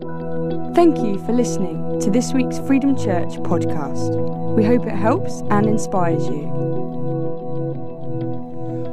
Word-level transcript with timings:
Thank 0.00 0.98
you 0.98 1.18
for 1.26 1.32
listening 1.32 1.98
to 2.02 2.08
this 2.08 2.32
week's 2.32 2.60
Freedom 2.60 2.96
Church 2.96 3.30
podcast. 3.38 4.14
We 4.54 4.62
hope 4.62 4.86
it 4.86 4.92
helps 4.92 5.40
and 5.50 5.66
inspires 5.66 6.24
you. 6.28 6.42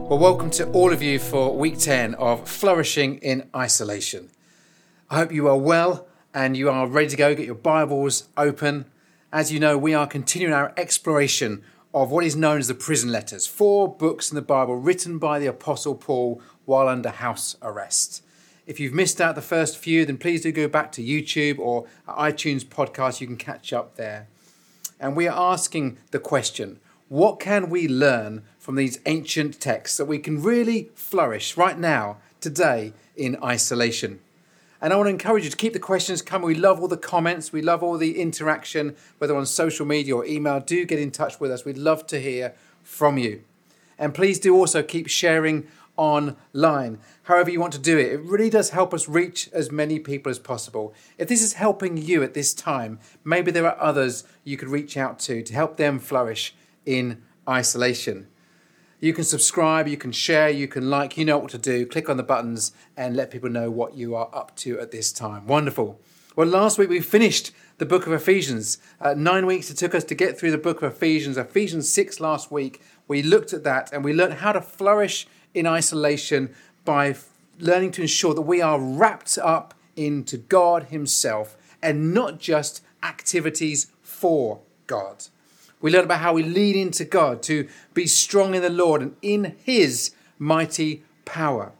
Well, 0.10 0.18
welcome 0.18 0.49
to 0.52 0.65
all 0.71 0.91
of 0.91 1.04
you 1.04 1.20
for 1.20 1.55
week 1.55 1.78
10 1.78 2.15
of 2.15 2.49
Flourishing 2.49 3.18
in 3.20 3.47
Isolation. 3.55 4.31
I 5.12 5.18
hope 5.18 5.31
you 5.31 5.47
are 5.47 5.57
well 5.57 6.07
and 6.33 6.57
you 6.57 6.71
are 6.71 6.88
ready 6.88 7.10
to 7.10 7.15
go. 7.15 7.35
Get 7.35 7.46
your 7.46 7.53
Bibles 7.53 8.28
open. 8.35 8.85
As 9.31 9.51
you 9.51 9.60
know, 9.60 9.78
we 9.78 9.94
are 9.94 10.08
continuing 10.08 10.56
our 10.56 10.74
exploration 10.76 11.62
of 11.94 12.10
what 12.10 12.26
is 12.26 12.35
known 12.35 12.58
as 12.58 12.67
the 12.67 12.74
prison 12.74 13.12
letters, 13.12 13.46
four 13.46 13.96
books 13.96 14.31
in 14.31 14.35
the 14.35 14.42
Bible 14.42 14.76
written 14.76 15.19
by 15.19 15.37
the 15.37 15.46
Apostle 15.46 15.94
Paul 15.94 16.41
while 16.66 16.88
under 16.90 17.09
house 17.12 17.58
arrest. 17.62 18.23
If 18.68 18.80
you've 18.80 18.94
missed 18.94 19.22
out 19.22 19.36
the 19.36 19.44
first 19.44 19.77
few, 19.77 20.05
then 20.05 20.18
please 20.18 20.41
do 20.41 20.52
go 20.52 20.68
back 20.68 20.91
to 20.94 21.04
YouTube 21.04 21.59
or 21.59 21.86
iTunes 22.08 22.66
podcast. 22.66 23.22
You 23.22 23.27
can 23.27 23.38
catch 23.38 23.72
up 23.72 23.95
there. 23.95 24.27
And 24.99 25.16
we 25.16 25.27
are 25.27 25.53
asking 25.55 25.98
the 26.12 26.20
question 26.20 26.80
what 27.08 27.39
can 27.39 27.70
we 27.70 27.88
learn 27.88 28.41
from 28.58 28.73
these 28.75 28.98
ancient 29.05 29.59
texts 29.59 29.98
that 29.98 30.05
we 30.05 30.17
can 30.17 30.41
really 30.41 30.89
flourish 30.95 31.55
right 31.55 31.77
now, 31.77 32.17
today, 32.41 32.94
in 33.16 33.38
isolation? 33.44 34.20
And 34.81 34.91
I 34.91 34.95
want 34.95 35.05
to 35.08 35.11
encourage 35.11 35.44
you 35.44 35.50
to 35.52 35.55
keep 35.58 35.73
the 35.73 35.80
questions 35.80 36.23
coming. 36.23 36.47
We 36.47 36.55
love 36.55 36.80
all 36.80 36.88
the 36.88 36.97
comments, 36.97 37.53
we 37.53 37.61
love 37.61 37.84
all 37.84 38.00
the 38.00 38.20
interaction, 38.20 38.95
whether 39.20 39.36
on 39.38 39.45
social 39.45 39.86
media 39.86 40.16
or 40.16 40.25
email. 40.25 40.59
Do 40.59 40.84
get 40.86 40.97
in 40.97 41.11
touch 41.11 41.39
with 41.39 41.52
us. 41.52 41.63
We'd 41.66 41.77
love 41.77 42.08
to 42.08 42.20
hear 42.20 42.55
from 42.81 43.20
you. 43.20 43.44
And 44.00 44.16
please 44.16 44.39
do 44.39 44.55
also 44.55 44.81
keep 44.81 45.08
sharing 45.08 45.67
online 45.97 46.97
however 47.25 47.49
you 47.49 47.59
want 47.59 47.73
to 47.73 47.79
do 47.79 47.97
it. 47.97 48.11
It 48.13 48.20
really 48.21 48.49
does 48.52 48.70
help 48.70 48.93
us 48.93 49.09
reach 49.09 49.49
as 49.52 49.71
many 49.71 49.99
people 49.99 50.29
as 50.29 50.39
possible. 50.39 50.93
If 51.17 51.27
this 51.27 51.41
is 51.41 51.53
helping 51.53 51.97
you 51.97 52.21
at 52.23 52.33
this 52.35 52.53
time, 52.53 52.99
maybe 53.23 53.49
there 53.52 53.66
are 53.66 53.79
others 53.81 54.23
you 54.43 54.57
could 54.57 54.70
reach 54.70 54.95
out 54.95 55.17
to 55.19 55.41
to 55.44 55.53
help 55.53 55.77
them 55.77 55.97
flourish 56.00 56.53
in 56.85 57.22
isolation. 57.50 58.27
You 59.00 59.11
can 59.13 59.23
subscribe, 59.23 59.88
you 59.88 59.97
can 59.97 60.11
share, 60.11 60.50
you 60.50 60.67
can 60.67 60.89
like, 60.89 61.17
you 61.17 61.25
know 61.25 61.39
what 61.39 61.50
to 61.52 61.58
do. 61.58 61.85
Click 61.88 62.09
on 62.09 62.17
the 62.17 62.23
buttons 62.23 62.72
and 62.95 63.16
let 63.16 63.30
people 63.31 63.50
know 63.50 63.69
what 63.72 63.95
you 63.95 64.16
are 64.16 64.30
up 64.33 64.55
to 64.57 64.80
at 64.80 64.91
this 64.91 65.11
time. 65.11 65.45
Wonderful. 65.47 66.00
Well, 66.35 66.47
last 66.47 66.78
week 66.78 66.89
we 66.89 67.02
finished 67.02 67.52
the 67.80 67.85
book 67.88 68.05
of 68.07 68.13
Ephesians. 68.13 68.78
Uh, 69.02 69.13
nine 69.16 69.45
weeks 69.47 69.69
it 69.72 69.78
took 69.78 69.95
us 69.95 70.03
to 70.05 70.16
get 70.16 70.38
through 70.38 70.52
the 70.52 70.57
book 70.59 70.81
of 70.83 70.91
Ephesians. 70.94 71.38
Ephesians 71.38 71.89
6 71.89 72.19
last 72.19 72.52
week, 72.52 72.81
we 73.07 73.22
looked 73.23 73.52
at 73.53 73.63
that 73.63 73.91
and 73.94 74.03
we 74.03 74.13
learned 74.13 74.35
how 74.35 74.52
to 74.52 74.61
flourish 74.61 75.25
in 75.55 75.66
isolation 75.66 76.53
by 76.86 77.16
learning 77.59 77.91
to 77.94 78.02
ensure 78.03 78.33
that 78.36 78.44
we 78.44 78.61
are 78.61 78.80
wrapped 78.80 79.38
up 79.39 79.73
into 79.95 80.38
God 80.38 80.83
Himself 80.83 81.58
and 81.81 82.14
not 82.14 82.39
just 82.39 82.83
activities 83.03 83.91
for 84.02 84.61
God. 84.88 85.25
We 85.81 85.91
learn 85.91 86.06
about 86.06 86.19
how 86.22 86.33
we 86.33 86.44
lean 86.44 86.75
into 86.78 87.03
God 87.03 87.41
to 87.44 87.67
be 87.94 88.08
strong 88.08 88.56
in 88.56 88.61
the 88.61 88.69
Lord 88.69 89.02
and 89.02 89.16
in 89.22 89.56
His 89.63 90.11
mighty 90.39 91.03
power. 91.25 91.73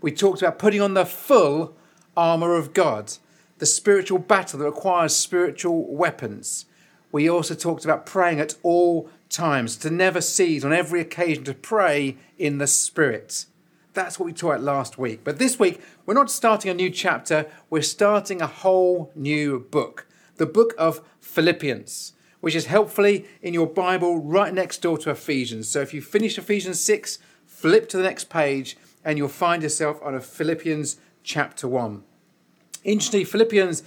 We 0.00 0.10
talked 0.12 0.42
about 0.42 0.58
putting 0.58 0.80
on 0.80 0.94
the 0.94 1.06
full 1.06 1.74
armour 2.16 2.54
of 2.54 2.72
God, 2.72 3.12
the 3.58 3.66
spiritual 3.66 4.18
battle 4.18 4.58
that 4.58 4.64
requires 4.64 5.14
spiritual 5.14 5.94
weapons. 5.94 6.66
We 7.12 7.28
also 7.28 7.54
talked 7.54 7.84
about 7.84 8.04
praying 8.06 8.40
at 8.40 8.54
all 8.62 9.08
times, 9.28 9.76
to 9.76 9.90
never 9.90 10.20
cease 10.20 10.64
on 10.64 10.72
every 10.72 11.00
occasion 11.00 11.42
to 11.44 11.52
pray 11.54 12.16
in 12.38 12.58
the 12.58 12.66
Spirit. 12.66 13.46
That's 13.96 14.18
what 14.20 14.26
we 14.26 14.34
taught 14.34 14.60
last 14.60 14.98
week. 14.98 15.22
But 15.24 15.38
this 15.38 15.58
week, 15.58 15.80
we're 16.04 16.12
not 16.12 16.30
starting 16.30 16.70
a 16.70 16.74
new 16.74 16.90
chapter, 16.90 17.46
we're 17.70 17.80
starting 17.80 18.42
a 18.42 18.46
whole 18.46 19.10
new 19.16 19.58
book 19.58 20.06
the 20.38 20.44
book 20.44 20.74
of 20.76 21.00
Philippians, 21.18 22.12
which 22.42 22.54
is 22.54 22.66
helpfully 22.66 23.24
in 23.40 23.54
your 23.54 23.66
Bible 23.66 24.18
right 24.22 24.52
next 24.52 24.82
door 24.82 24.98
to 24.98 25.08
Ephesians. 25.10 25.66
So 25.66 25.80
if 25.80 25.94
you 25.94 26.02
finish 26.02 26.36
Ephesians 26.36 26.78
6, 26.80 27.18
flip 27.46 27.88
to 27.88 27.96
the 27.96 28.02
next 28.02 28.28
page, 28.28 28.76
and 29.02 29.16
you'll 29.16 29.28
find 29.30 29.62
yourself 29.62 29.98
on 30.02 30.14
a 30.14 30.20
Philippians 30.20 30.98
chapter 31.22 31.66
1. 31.66 32.02
Interestingly, 32.84 33.24
Philippians 33.24 33.82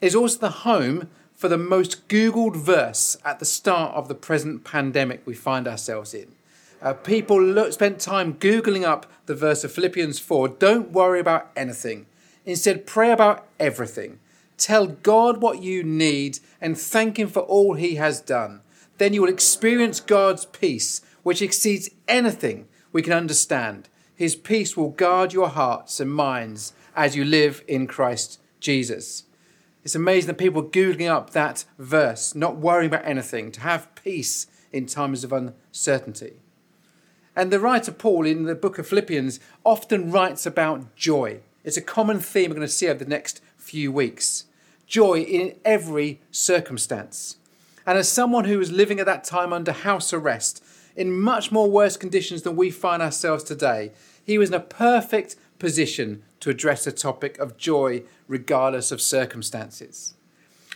is 0.00 0.14
also 0.14 0.38
the 0.38 0.48
home 0.50 1.10
for 1.34 1.48
the 1.50 1.58
most 1.58 2.08
Googled 2.08 2.56
verse 2.56 3.18
at 3.22 3.38
the 3.38 3.44
start 3.44 3.94
of 3.94 4.08
the 4.08 4.14
present 4.14 4.64
pandemic 4.64 5.26
we 5.26 5.34
find 5.34 5.68
ourselves 5.68 6.14
in. 6.14 6.32
Uh, 6.82 6.94
people 6.94 7.42
look, 7.42 7.72
spent 7.72 8.00
time 8.00 8.32
Googling 8.34 8.84
up 8.86 9.04
the 9.26 9.34
verse 9.34 9.64
of 9.64 9.70
Philippians 9.72 10.18
4 10.18 10.48
Don't 10.48 10.92
worry 10.92 11.20
about 11.20 11.50
anything. 11.54 12.06
Instead, 12.46 12.86
pray 12.86 13.12
about 13.12 13.46
everything. 13.58 14.18
Tell 14.56 14.86
God 14.86 15.42
what 15.42 15.62
you 15.62 15.82
need 15.84 16.38
and 16.58 16.78
thank 16.78 17.18
Him 17.18 17.28
for 17.28 17.40
all 17.42 17.74
He 17.74 17.96
has 17.96 18.22
done. 18.22 18.62
Then 18.96 19.12
you 19.12 19.20
will 19.20 19.28
experience 19.28 20.00
God's 20.00 20.46
peace, 20.46 21.02
which 21.22 21.42
exceeds 21.42 21.90
anything 22.08 22.66
we 22.92 23.02
can 23.02 23.12
understand. 23.12 23.90
His 24.14 24.34
peace 24.34 24.74
will 24.74 24.88
guard 24.90 25.34
your 25.34 25.48
hearts 25.50 26.00
and 26.00 26.10
minds 26.12 26.72
as 26.96 27.14
you 27.14 27.26
live 27.26 27.62
in 27.68 27.86
Christ 27.86 28.40
Jesus. 28.58 29.24
It's 29.84 29.94
amazing 29.94 30.28
that 30.28 30.38
people 30.38 30.62
are 30.62 30.64
Googling 30.66 31.10
up 31.10 31.30
that 31.30 31.66
verse, 31.78 32.34
not 32.34 32.56
worrying 32.56 32.90
about 32.92 33.06
anything, 33.06 33.52
to 33.52 33.60
have 33.60 33.94
peace 33.94 34.46
in 34.72 34.86
times 34.86 35.24
of 35.24 35.32
uncertainty. 35.32 36.40
And 37.40 37.50
the 37.50 37.58
writer 37.58 37.90
Paul 37.90 38.26
in 38.26 38.42
the 38.44 38.54
book 38.54 38.76
of 38.78 38.86
Philippians 38.88 39.40
often 39.64 40.10
writes 40.10 40.44
about 40.44 40.94
joy. 40.94 41.40
It's 41.64 41.78
a 41.78 41.80
common 41.80 42.20
theme 42.20 42.50
we're 42.50 42.56
going 42.56 42.66
to 42.66 42.70
see 42.70 42.86
over 42.86 43.02
the 43.02 43.08
next 43.08 43.40
few 43.56 43.90
weeks 43.90 44.44
joy 44.86 45.20
in 45.20 45.54
every 45.64 46.20
circumstance. 46.30 47.38
And 47.86 47.96
as 47.96 48.10
someone 48.10 48.44
who 48.44 48.58
was 48.58 48.70
living 48.70 49.00
at 49.00 49.06
that 49.06 49.24
time 49.24 49.54
under 49.54 49.72
house 49.72 50.12
arrest, 50.12 50.62
in 50.94 51.10
much 51.18 51.50
more 51.50 51.70
worse 51.70 51.96
conditions 51.96 52.42
than 52.42 52.56
we 52.56 52.70
find 52.70 53.00
ourselves 53.00 53.42
today, 53.42 53.92
he 54.22 54.36
was 54.36 54.50
in 54.50 54.54
a 54.56 54.60
perfect 54.60 55.36
position 55.58 56.22
to 56.40 56.50
address 56.50 56.84
the 56.84 56.92
topic 56.92 57.38
of 57.38 57.56
joy 57.56 58.02
regardless 58.28 58.92
of 58.92 59.00
circumstances. 59.00 60.12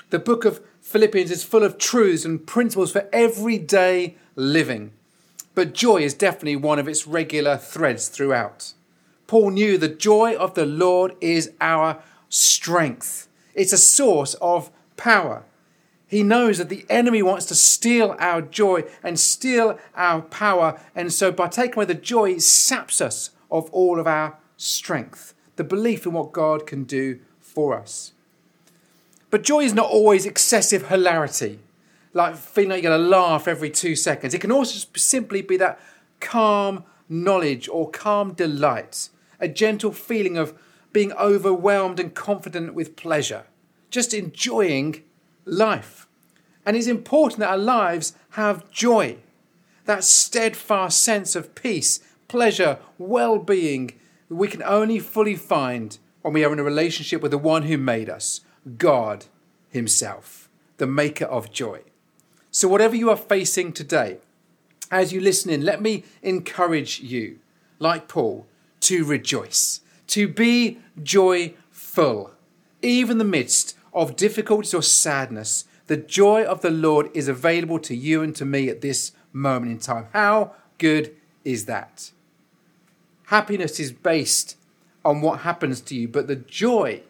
The 0.08 0.18
book 0.18 0.46
of 0.46 0.62
Philippians 0.80 1.30
is 1.30 1.44
full 1.44 1.62
of 1.62 1.76
truths 1.76 2.24
and 2.24 2.46
principles 2.46 2.90
for 2.90 3.06
everyday 3.12 4.16
living 4.34 4.92
but 5.54 5.72
joy 5.72 5.98
is 6.02 6.14
definitely 6.14 6.56
one 6.56 6.78
of 6.78 6.88
its 6.88 7.06
regular 7.06 7.56
threads 7.56 8.08
throughout. 8.08 8.72
Paul 9.26 9.50
knew 9.50 9.78
the 9.78 9.88
joy 9.88 10.34
of 10.36 10.54
the 10.54 10.66
Lord 10.66 11.16
is 11.20 11.52
our 11.60 12.02
strength, 12.28 13.28
it's 13.54 13.72
a 13.72 13.78
source 13.78 14.34
of 14.34 14.70
power. 14.96 15.44
He 16.06 16.22
knows 16.22 16.58
that 16.58 16.68
the 16.68 16.86
enemy 16.88 17.22
wants 17.22 17.46
to 17.46 17.56
steal 17.56 18.14
our 18.20 18.40
joy 18.42 18.84
and 19.02 19.18
steal 19.18 19.78
our 19.96 20.22
power, 20.22 20.78
and 20.94 21.12
so 21.12 21.32
by 21.32 21.48
taking 21.48 21.74
away 21.74 21.86
the 21.86 21.94
joy, 21.94 22.32
it 22.32 22.42
saps 22.42 23.00
us 23.00 23.30
of 23.50 23.68
all 23.70 23.98
of 23.98 24.06
our 24.06 24.36
strength, 24.56 25.34
the 25.56 25.64
belief 25.64 26.04
in 26.06 26.12
what 26.12 26.30
God 26.32 26.66
can 26.66 26.84
do 26.84 27.18
for 27.40 27.76
us. 27.76 28.12
But 29.30 29.42
joy 29.42 29.60
is 29.62 29.74
not 29.74 29.86
always 29.90 30.24
excessive 30.26 30.88
hilarity 30.88 31.58
like 32.14 32.36
feeling 32.36 32.70
like 32.70 32.82
you're 32.82 32.92
going 32.96 33.02
to 33.04 33.08
laugh 33.08 33.46
every 33.46 33.68
two 33.68 33.94
seconds. 33.96 34.32
It 34.32 34.40
can 34.40 34.52
also 34.52 34.86
simply 34.96 35.42
be 35.42 35.56
that 35.58 35.78
calm 36.20 36.84
knowledge 37.08 37.68
or 37.68 37.90
calm 37.90 38.32
delight, 38.32 39.10
a 39.40 39.48
gentle 39.48 39.92
feeling 39.92 40.38
of 40.38 40.58
being 40.92 41.12
overwhelmed 41.14 41.98
and 41.98 42.14
confident 42.14 42.72
with 42.72 42.94
pleasure, 42.96 43.44
just 43.90 44.14
enjoying 44.14 45.02
life. 45.44 46.06
And 46.64 46.76
it's 46.76 46.86
important 46.86 47.40
that 47.40 47.50
our 47.50 47.58
lives 47.58 48.14
have 48.30 48.70
joy, 48.70 49.16
that 49.84 50.04
steadfast 50.04 51.02
sense 51.02 51.34
of 51.36 51.54
peace, 51.54 51.98
pleasure, 52.28 52.78
well 52.96 53.38
being 53.38 53.90
that 54.28 54.36
we 54.36 54.48
can 54.48 54.62
only 54.62 55.00
fully 55.00 55.34
find 55.34 55.98
when 56.22 56.32
we 56.32 56.44
are 56.44 56.52
in 56.52 56.60
a 56.60 56.64
relationship 56.64 57.20
with 57.20 57.32
the 57.32 57.38
one 57.38 57.64
who 57.64 57.76
made 57.76 58.08
us, 58.08 58.40
God 58.78 59.26
Himself, 59.68 60.48
the 60.78 60.86
maker 60.86 61.26
of 61.26 61.52
joy. 61.52 61.82
So, 62.56 62.68
whatever 62.68 62.94
you 62.94 63.10
are 63.10 63.16
facing 63.16 63.72
today, 63.72 64.18
as 64.88 65.12
you 65.12 65.20
listen 65.20 65.50
in, 65.50 65.64
let 65.64 65.82
me 65.82 66.04
encourage 66.22 67.00
you, 67.00 67.40
like 67.80 68.06
Paul, 68.06 68.46
to 68.82 69.04
rejoice, 69.04 69.80
to 70.06 70.28
be 70.28 70.78
joyful. 71.02 72.30
Even 72.80 73.14
in 73.14 73.18
the 73.18 73.24
midst 73.24 73.74
of 73.92 74.14
difficulties 74.14 74.72
or 74.72 74.82
sadness, 74.84 75.64
the 75.88 75.96
joy 75.96 76.44
of 76.44 76.60
the 76.60 76.70
Lord 76.70 77.10
is 77.12 77.26
available 77.26 77.80
to 77.80 77.96
you 77.96 78.22
and 78.22 78.36
to 78.36 78.44
me 78.44 78.68
at 78.68 78.82
this 78.82 79.10
moment 79.32 79.72
in 79.72 79.78
time. 79.78 80.06
How 80.12 80.52
good 80.78 81.12
is 81.44 81.64
that? 81.64 82.12
Happiness 83.26 83.80
is 83.80 83.90
based 83.90 84.56
on 85.04 85.20
what 85.22 85.40
happens 85.40 85.80
to 85.80 85.96
you, 85.96 86.06
but 86.06 86.28
the 86.28 86.36
joy 86.36 87.02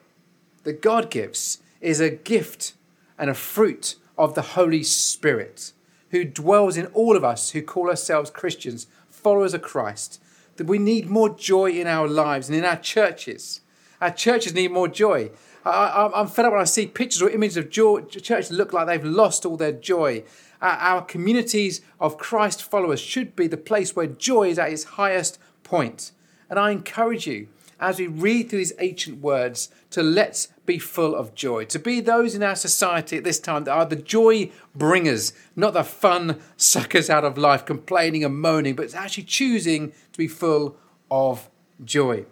that 0.63 0.81
God 0.81 1.11
gives 1.11 1.59
is 1.83 2.01
a 2.01 2.09
gift 2.09 2.73
and 3.19 3.29
a 3.29 3.35
fruit 3.35 3.97
of 4.17 4.35
the 4.35 4.43
Holy 4.43 4.83
Spirit, 4.83 5.73
who 6.11 6.25
dwells 6.25 6.77
in 6.77 6.87
all 6.87 7.17
of 7.17 7.25
us 7.25 7.51
who 7.51 7.63
call 7.63 7.89
ourselves 7.89 8.31
Christians, 8.31 8.87
followers 9.09 9.55
of 9.55 9.63
Christ. 9.63 10.21
That 10.57 10.67
we 10.69 10.79
need 10.79 11.09
more 11.09 11.29
joy 11.31 11.73
in 11.73 11.89
our 11.89 12.07
lives 12.07 12.49
and 12.49 12.57
in 12.57 12.65
our 12.65 12.77
churches. 12.77 13.61
Our 14.01 14.13
churches 14.13 14.55
need 14.55 14.71
more 14.71 14.87
joy. 14.87 15.31
I, 15.65 16.11
am 16.21 16.27
fed 16.29 16.45
up 16.45 16.53
when 16.53 16.61
I 16.61 16.65
see 16.65 16.87
pictures 16.87 17.23
or 17.23 17.31
images 17.31 17.57
of 17.57 17.71
churches 17.71 18.51
look 18.53 18.73
like 18.73 18.87
they've 18.87 19.03
lost 19.03 19.45
all 19.45 19.57
their 19.57 19.73
joy. 19.73 20.23
our 20.63 21.03
communities 21.03 21.81
of 22.01 22.19
Christ 22.19 22.63
followers 22.63 23.01
should 23.01 23.35
be 23.35 23.47
the 23.49 23.57
place 23.57 23.97
where 23.97 24.07
joy 24.07 24.49
is 24.51 24.59
at 24.59 24.73
its 24.73 24.85
highest 24.85 25.39
point. 25.65 26.13
And 26.51 26.59
I 26.59 26.71
encourage 26.71 27.27
you 27.27 27.49
as 27.89 27.99
we 27.99 28.07
read 28.07 28.49
through 28.49 28.61
these 28.61 28.73
ancient 28.79 29.21
words 29.21 29.69
to 29.91 30.03
let's 30.03 30.49
be 30.65 30.79
full 30.79 31.15
of 31.15 31.35
joy, 31.35 31.65
to 31.67 31.79
be 31.79 32.01
those 32.01 32.35
in 32.35 32.43
our 32.43 32.57
society 32.57 33.19
at 33.19 33.25
this 33.25 33.39
time 33.39 33.65
that 33.65 33.71
are 33.73 33.85
the 33.85 33.95
joy 33.97 34.51
bringers, 34.75 35.35
not 35.55 35.75
the 35.75 35.85
fun 35.85 36.41
suckers 36.57 37.11
out 37.11 37.25
of 37.25 37.37
life, 37.37 37.67
complaining 37.67 38.25
and 38.25 38.41
moaning, 38.41 38.75
but 38.75 38.95
actually 38.95 39.23
choosing 39.25 39.91
to 40.13 40.19
be 40.19 40.27
full 40.27 40.77
of 41.11 41.51
joy. 41.85 42.25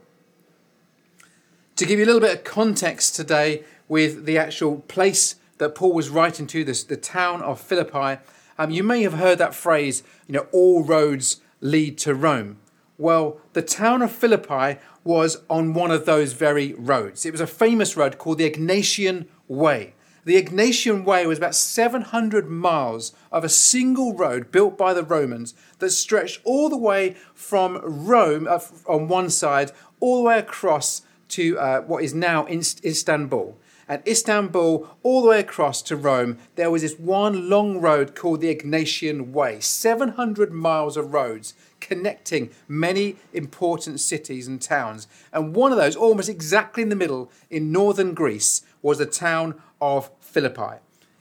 To 1.76 1.84
give 1.84 1.99
you 1.99 2.04
a 2.06 2.06
little 2.06 2.20
bit 2.20 2.38
of 2.38 2.44
context 2.44 3.14
today 3.14 3.62
with 3.88 4.25
the 4.25 4.38
actual 4.38 4.78
place 4.88 5.34
that 5.58 5.75
Paul 5.75 5.93
was 5.93 6.08
writing 6.08 6.46
to, 6.46 6.64
this 6.64 6.82
the 6.82 6.96
town 6.96 7.43
of 7.43 7.60
Philippi, 7.60 8.22
um, 8.58 8.70
you 8.70 8.82
may 8.82 9.02
have 9.02 9.14
heard 9.14 9.37
that 9.38 9.54
phrase, 9.54 10.02
you 10.26 10.32
know, 10.32 10.46
all 10.50 10.82
roads 10.82 11.43
lead 11.60 11.99
to 11.99 12.14
Rome. 12.14 12.56
Well, 12.98 13.38
the 13.54 13.62
town 13.62 14.02
of 14.02 14.12
Philippi 14.12 14.78
was 15.02 15.38
on 15.48 15.72
one 15.72 15.90
of 15.90 16.04
those 16.04 16.32
very 16.34 16.74
roads. 16.74 17.24
It 17.24 17.32
was 17.32 17.40
a 17.40 17.46
famous 17.46 17.96
road 17.96 18.18
called 18.18 18.38
the 18.38 18.48
Egnatian 18.50 19.26
Way. 19.48 19.94
The 20.24 20.40
Egnatian 20.40 21.04
Way 21.04 21.26
was 21.26 21.38
about 21.38 21.54
700 21.54 22.48
miles 22.48 23.12
of 23.32 23.42
a 23.42 23.48
single 23.48 24.14
road 24.14 24.52
built 24.52 24.78
by 24.78 24.94
the 24.94 25.02
Romans 25.02 25.54
that 25.80 25.90
stretched 25.90 26.40
all 26.44 26.68
the 26.68 26.76
way 26.76 27.16
from 27.34 27.80
Rome 27.82 28.46
uh, 28.48 28.60
on 28.86 29.08
one 29.08 29.30
side, 29.30 29.72
all 29.98 30.18
the 30.18 30.22
way 30.28 30.38
across 30.38 31.02
to 31.30 31.58
uh, 31.58 31.80
what 31.80 32.04
is 32.04 32.14
now 32.14 32.46
Istanbul. 32.46 33.56
And 33.88 34.00
Istanbul, 34.06 34.88
all 35.02 35.22
the 35.22 35.28
way 35.30 35.40
across 35.40 35.82
to 35.82 35.96
Rome, 35.96 36.38
there 36.54 36.70
was 36.70 36.82
this 36.82 36.96
one 36.98 37.48
long 37.50 37.80
road 37.80 38.14
called 38.14 38.40
the 38.42 38.54
Egnatian 38.54 39.32
Way. 39.32 39.58
700 39.58 40.52
miles 40.52 40.96
of 40.96 41.12
roads 41.12 41.54
connecting 41.82 42.50
many 42.69 43.17
important 43.32 44.00
cities 44.00 44.46
and 44.46 44.62
towns. 44.62 45.06
And 45.32 45.55
one 45.55 45.73
of 45.73 45.79
those, 45.79 45.96
almost 45.96 46.29
exactly 46.29 46.82
in 46.82 46.88
the 46.88 46.96
middle 46.96 47.31
in 47.50 47.73
northern 47.73 48.14
Greece, 48.14 48.62
was 48.81 48.99
the 48.99 49.06
town 49.06 49.61
of 49.81 50.11
Philippi. 50.20 50.79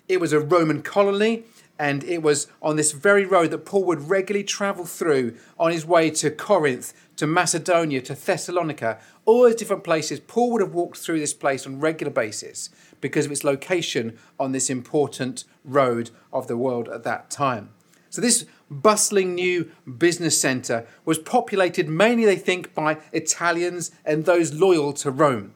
It 0.08 0.22
was 0.22 0.34
a 0.34 0.40
Roman 0.40 0.82
colony, 0.82 1.44
and 1.80 2.04
it 2.04 2.22
was 2.22 2.48
on 2.62 2.76
this 2.76 2.92
very 2.92 3.26
road 3.26 3.50
that 3.52 3.66
Paul 3.66 3.84
would 3.86 4.10
regularly 4.10 4.44
travel 4.44 4.86
through 4.86 5.36
on 5.58 5.72
his 5.72 5.86
way 5.86 6.12
to 6.12 6.30
Corinth, 6.30 6.94
to 7.16 7.26
Macedonia, 7.26 8.02
to 8.02 8.14
Thessalonica, 8.14 9.00
all 9.26 9.44
those 9.44 9.56
different 9.56 9.84
places. 9.84 10.20
Paul 10.20 10.52
would 10.52 10.62
have 10.62 10.74
walked 10.74 10.98
through 10.98 11.20
this 11.20 11.34
place 11.34 11.66
on 11.66 11.76
a 11.76 11.78
regular 11.78 12.14
basis 12.14 12.70
because 13.00 13.26
of 13.26 13.32
its 13.32 13.44
location 13.44 14.18
on 14.40 14.52
this 14.52 14.70
important 14.70 15.44
road 15.66 16.12
of 16.32 16.48
the 16.48 16.58
world 16.58 16.88
at 16.90 17.04
that 17.04 17.32
time. 17.32 17.70
So, 18.12 18.22
this 18.22 18.46
bustling 18.72 19.36
new 19.36 19.70
business 19.98 20.40
centre 20.40 20.88
was 21.06 21.20
populated 21.20 21.90
mainly, 21.90 22.26
they 22.26 22.38
think, 22.38 22.74
by 22.74 22.98
Italians 23.12 23.92
and 24.06 24.26
those 24.26 24.54
loyal 24.54 24.94
to 24.94 25.12
Rome. 25.12 25.54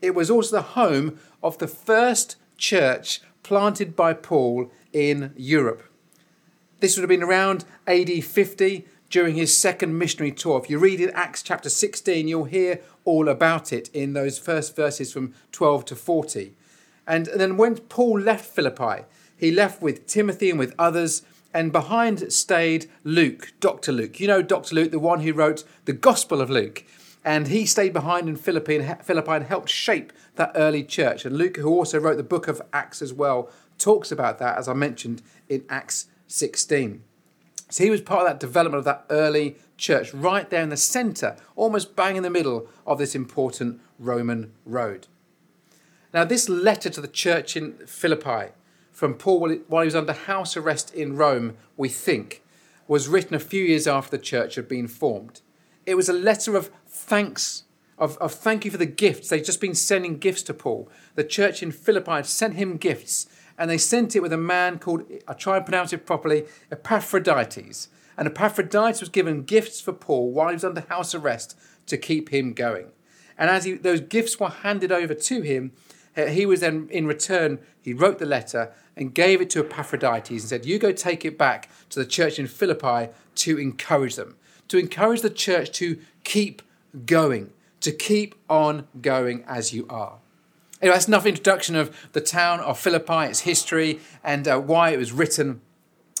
It 0.00 0.14
was 0.14 0.30
also 0.30 0.56
the 0.56 0.62
home 0.62 1.18
of 1.42 1.58
the 1.58 1.66
first 1.68 2.36
church 2.56 3.20
planted 3.42 3.96
by 3.96 4.14
Paul 4.14 4.70
in 4.92 5.32
Europe. 5.36 5.82
This 6.80 6.96
would 6.96 7.02
have 7.02 7.08
been 7.08 7.22
around 7.22 7.64
AD 7.86 8.22
50 8.24 8.86
during 9.10 9.34
his 9.34 9.56
second 9.56 9.98
missionary 9.98 10.32
tour. 10.32 10.60
If 10.62 10.70
you 10.70 10.78
read 10.78 11.00
in 11.00 11.10
Acts 11.10 11.42
chapter 11.42 11.68
16, 11.68 12.28
you'll 12.28 12.44
hear 12.44 12.80
all 13.04 13.28
about 13.28 13.72
it 13.72 13.88
in 13.92 14.12
those 14.12 14.38
first 14.38 14.74
verses 14.76 15.12
from 15.12 15.34
12 15.50 15.84
to 15.86 15.96
40. 15.96 16.54
And 17.06 17.26
then 17.26 17.56
when 17.56 17.76
Paul 17.76 18.20
left 18.20 18.44
Philippi, 18.44 19.02
he 19.36 19.50
left 19.50 19.82
with 19.82 20.06
Timothy 20.06 20.50
and 20.50 20.58
with 20.58 20.74
others 20.78 21.22
and 21.54 21.72
behind 21.72 22.32
stayed 22.32 22.88
Luke, 23.04 23.52
Dr. 23.60 23.92
Luke. 23.92 24.20
You 24.20 24.26
know 24.26 24.42
Dr. 24.42 24.74
Luke, 24.74 24.90
the 24.90 24.98
one 24.98 25.20
who 25.20 25.32
wrote 25.32 25.64
the 25.84 25.92
Gospel 25.92 26.40
of 26.40 26.50
Luke. 26.50 26.84
And 27.24 27.48
he 27.48 27.66
stayed 27.66 27.92
behind 27.92 28.28
in 28.28 28.36
Philippi 28.36 28.76
and, 28.76 29.04
Philippi 29.04 29.30
and 29.30 29.44
helped 29.44 29.68
shape 29.68 30.12
that 30.34 30.50
early 30.56 30.82
church. 30.82 31.24
And 31.24 31.36
Luke, 31.36 31.56
who 31.56 31.68
also 31.68 31.98
wrote 32.00 32.16
the 32.16 32.22
book 32.24 32.48
of 32.48 32.60
Acts 32.72 33.00
as 33.00 33.12
well, 33.12 33.48
talks 33.78 34.10
about 34.10 34.38
that, 34.38 34.58
as 34.58 34.66
I 34.68 34.72
mentioned, 34.72 35.22
in 35.48 35.64
Acts 35.68 36.06
16. 36.26 37.02
So 37.68 37.84
he 37.84 37.90
was 37.90 38.00
part 38.00 38.22
of 38.22 38.26
that 38.28 38.40
development 38.40 38.80
of 38.80 38.84
that 38.86 39.04
early 39.08 39.56
church, 39.76 40.12
right 40.12 40.48
there 40.50 40.62
in 40.62 40.68
the 40.70 40.76
center, 40.76 41.36
almost 41.54 41.94
bang 41.94 42.16
in 42.16 42.22
the 42.24 42.30
middle 42.30 42.66
of 42.86 42.98
this 42.98 43.14
important 43.14 43.80
Roman 44.00 44.52
road. 44.64 45.06
Now, 46.12 46.24
this 46.24 46.48
letter 46.48 46.90
to 46.90 47.00
the 47.00 47.08
church 47.08 47.56
in 47.56 47.74
Philippi 47.86 48.52
from 49.02 49.14
Paul 49.14 49.40
while 49.66 49.82
he 49.82 49.86
was 49.88 49.96
under 49.96 50.12
house 50.12 50.56
arrest 50.56 50.94
in 50.94 51.16
Rome, 51.16 51.56
we 51.76 51.88
think, 51.88 52.40
was 52.86 53.08
written 53.08 53.34
a 53.34 53.40
few 53.40 53.64
years 53.64 53.88
after 53.88 54.12
the 54.16 54.22
church 54.22 54.54
had 54.54 54.68
been 54.68 54.86
formed. 54.86 55.40
It 55.84 55.96
was 55.96 56.08
a 56.08 56.12
letter 56.12 56.54
of 56.54 56.70
thanks, 56.86 57.64
of, 57.98 58.16
of 58.18 58.32
thank 58.32 58.64
you 58.64 58.70
for 58.70 58.76
the 58.76 58.86
gifts. 58.86 59.28
They'd 59.28 59.44
just 59.44 59.60
been 59.60 59.74
sending 59.74 60.18
gifts 60.18 60.44
to 60.44 60.54
Paul. 60.54 60.88
The 61.16 61.24
church 61.24 61.64
in 61.64 61.72
Philippi 61.72 62.12
had 62.12 62.26
sent 62.26 62.54
him 62.54 62.76
gifts, 62.76 63.26
and 63.58 63.68
they 63.68 63.76
sent 63.76 64.14
it 64.14 64.20
with 64.22 64.32
a 64.32 64.36
man 64.38 64.78
called, 64.78 65.02
I 65.26 65.32
try 65.32 65.56
and 65.56 65.66
pronounce 65.66 65.92
it 65.92 66.06
properly, 66.06 66.44
Epaphroditus. 66.70 67.88
And 68.16 68.28
Epaphroditus 68.28 69.00
was 69.00 69.08
given 69.08 69.42
gifts 69.42 69.80
for 69.80 69.92
Paul 69.92 70.30
while 70.30 70.50
he 70.50 70.54
was 70.54 70.64
under 70.64 70.82
house 70.82 71.12
arrest 71.12 71.58
to 71.86 71.98
keep 71.98 72.28
him 72.28 72.52
going. 72.52 72.92
And 73.36 73.50
as 73.50 73.64
he, 73.64 73.72
those 73.72 74.00
gifts 74.00 74.38
were 74.38 74.48
handed 74.48 74.92
over 74.92 75.12
to 75.12 75.40
him, 75.42 75.72
he 76.28 76.44
was 76.44 76.60
then, 76.60 76.88
in 76.90 77.06
return, 77.06 77.58
he 77.80 77.94
wrote 77.94 78.18
the 78.18 78.26
letter 78.26 78.72
and 78.96 79.14
gave 79.14 79.40
it 79.40 79.50
to 79.50 79.60
Epaphroditus 79.64 80.30
and 80.42 80.48
said, 80.48 80.66
You 80.66 80.78
go 80.78 80.92
take 80.92 81.24
it 81.24 81.38
back 81.38 81.68
to 81.90 81.98
the 81.98 82.06
church 82.06 82.38
in 82.38 82.46
Philippi 82.46 83.12
to 83.36 83.58
encourage 83.58 84.16
them, 84.16 84.36
to 84.68 84.78
encourage 84.78 85.22
the 85.22 85.30
church 85.30 85.72
to 85.76 85.98
keep 86.24 86.62
going, 87.06 87.52
to 87.80 87.92
keep 87.92 88.34
on 88.48 88.86
going 89.00 89.44
as 89.46 89.72
you 89.72 89.86
are. 89.88 90.16
Anyway, 90.80 90.96
that's 90.96 91.08
enough 91.08 91.26
introduction 91.26 91.76
of 91.76 91.96
the 92.12 92.20
town 92.20 92.60
of 92.60 92.78
Philippi, 92.78 93.26
its 93.26 93.40
history, 93.40 94.00
and 94.24 94.46
uh, 94.48 94.58
why 94.58 94.90
it 94.90 94.98
was 94.98 95.12
written. 95.12 95.60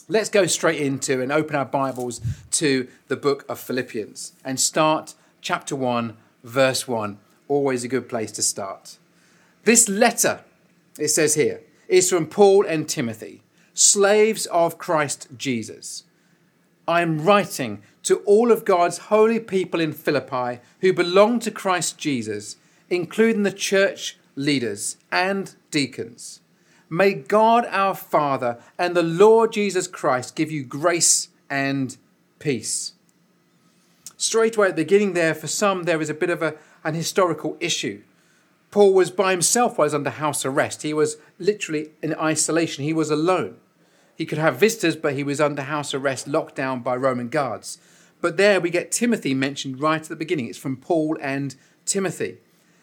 Let's 0.08 0.28
go 0.28 0.46
straight 0.46 0.80
into 0.80 1.20
and 1.20 1.32
open 1.32 1.56
our 1.56 1.64
Bibles 1.64 2.20
to 2.52 2.88
the 3.08 3.16
book 3.16 3.44
of 3.48 3.58
Philippians 3.58 4.32
and 4.44 4.58
start 4.58 5.14
chapter 5.40 5.74
1, 5.74 6.16
verse 6.44 6.86
1. 6.86 7.18
Always 7.48 7.84
a 7.84 7.88
good 7.88 8.08
place 8.08 8.30
to 8.32 8.42
start. 8.42 8.98
This 9.64 9.88
letter, 9.88 10.40
it 10.98 11.08
says 11.08 11.34
here, 11.34 11.60
is 11.92 12.08
from 12.08 12.26
Paul 12.26 12.64
and 12.66 12.88
Timothy, 12.88 13.42
slaves 13.74 14.46
of 14.46 14.78
Christ 14.78 15.28
Jesus. 15.36 16.04
I 16.88 17.02
am 17.02 17.20
writing 17.22 17.82
to 18.04 18.20
all 18.20 18.50
of 18.50 18.64
God's 18.64 18.96
holy 18.98 19.38
people 19.38 19.78
in 19.78 19.92
Philippi 19.92 20.60
who 20.80 20.94
belong 20.94 21.38
to 21.40 21.50
Christ 21.50 21.98
Jesus, 21.98 22.56
including 22.88 23.42
the 23.42 23.52
church 23.52 24.16
leaders 24.36 24.96
and 25.12 25.54
deacons. 25.70 26.40
May 26.88 27.12
God 27.12 27.66
our 27.66 27.94
Father 27.94 28.58
and 28.78 28.96
the 28.96 29.02
Lord 29.02 29.52
Jesus 29.52 29.86
Christ 29.86 30.34
give 30.34 30.50
you 30.50 30.62
grace 30.64 31.28
and 31.50 31.98
peace. 32.38 32.94
Straight 34.16 34.56
away 34.56 34.68
at 34.68 34.76
the 34.76 34.84
beginning, 34.84 35.12
there, 35.12 35.34
for 35.34 35.46
some, 35.46 35.82
there 35.82 36.00
is 36.00 36.08
a 36.08 36.14
bit 36.14 36.30
of 36.30 36.40
a, 36.40 36.54
an 36.84 36.94
historical 36.94 37.58
issue. 37.60 38.00
Paul 38.72 38.94
was 38.94 39.10
by 39.10 39.32
himself 39.32 39.76
while 39.76 39.84
he 39.84 39.88
was 39.88 39.94
under 39.94 40.08
house 40.10 40.46
arrest. 40.46 40.80
He 40.80 40.94
was 40.94 41.18
literally 41.38 41.90
in 42.02 42.14
isolation, 42.14 42.84
he 42.84 42.94
was 42.94 43.10
alone. 43.10 43.56
He 44.16 44.24
could 44.24 44.38
have 44.38 44.56
visitors, 44.56 44.96
but 44.96 45.12
he 45.12 45.22
was 45.22 45.40
under 45.42 45.62
house 45.62 45.92
arrest, 45.92 46.26
locked 46.26 46.54
down 46.56 46.80
by 46.80 46.96
Roman 46.96 47.28
guards. 47.28 47.76
But 48.22 48.38
there 48.38 48.60
we 48.62 48.70
get 48.70 48.90
Timothy 48.90 49.34
mentioned 49.34 49.80
right 49.82 50.00
at 50.00 50.08
the 50.08 50.16
beginning. 50.16 50.46
It's 50.48 50.56
from 50.58 50.78
Paul 50.78 51.18
and 51.20 51.54
Timothy. 51.84 52.38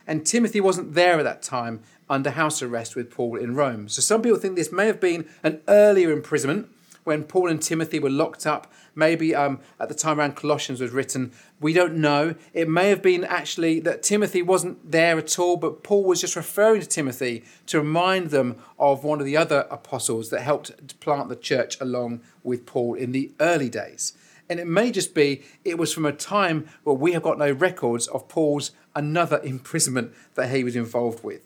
And 0.06 0.26
Timothy 0.28 0.62
wasn't 0.62 0.94
there 0.94 1.18
at 1.20 1.24
that 1.24 1.42
time 1.42 1.82
under 2.08 2.32
house 2.32 2.62
arrest 2.62 2.96
with 2.96 3.10
Paul 3.10 3.38
in 3.38 3.56
Rome. 3.56 3.90
So 3.90 4.02
some 4.04 4.22
people 4.22 4.38
think 4.38 4.56
this 4.58 4.72
may 4.72 4.86
have 4.86 5.00
been 5.00 5.28
an 5.44 5.62
earlier 5.68 6.12
imprisonment 6.12 6.68
when 7.04 7.24
Paul 7.24 7.50
and 7.50 7.62
Timothy 7.62 7.98
were 8.00 8.10
locked 8.12 8.46
up. 8.46 8.72
Maybe 8.94 9.34
um, 9.34 9.60
at 9.80 9.88
the 9.90 9.96
time 9.96 10.20
around 10.20 10.36
Colossians 10.36 10.82
was 10.82 10.92
written, 10.92 11.32
we 11.62 11.74
don't 11.74 11.98
know. 11.98 12.36
It 12.54 12.70
may 12.70 12.88
have 12.88 13.02
been 13.02 13.26
actually 13.26 13.82
that 13.82 14.02
Timothy 14.02 14.42
wasn't 14.42 14.92
there 14.92 15.18
at 15.18 15.38
all, 15.38 15.58
but 15.58 15.84
Paul 15.84 16.06
was 16.06 16.22
just 16.22 16.38
referring 16.38 16.80
to 16.82 16.88
Timothy 16.88 17.44
to 17.68 17.80
remind 17.80 18.30
them 18.30 18.56
of 18.78 19.04
one 19.04 19.20
of 19.20 19.26
the 19.26 19.36
other 19.36 19.68
apostles 19.70 20.30
that 20.30 20.42
helped 20.42 20.88
to 20.88 20.96
plant 20.96 21.28
the 21.28 21.36
church 21.36 21.78
along 21.82 22.22
with 22.44 22.66
Paul 22.66 22.94
in 22.94 23.12
the 23.12 23.34
early 23.42 23.68
days. 23.70 24.14
And 24.50 24.58
it 24.60 24.68
may 24.68 24.90
just 24.90 25.14
be 25.14 25.44
it 25.66 25.78
was 25.78 25.94
from 25.94 26.06
a 26.06 26.14
time 26.14 26.66
where 26.84 26.96
we 26.96 27.12
have 27.12 27.24
got 27.24 27.38
no 27.38 27.52
records 27.52 28.08
of 28.08 28.30
Paul's 28.30 28.72
another 28.96 29.40
imprisonment 29.44 30.14
that 30.36 30.50
he 30.56 30.64
was 30.64 30.78
involved 30.78 31.24
with. 31.26 31.42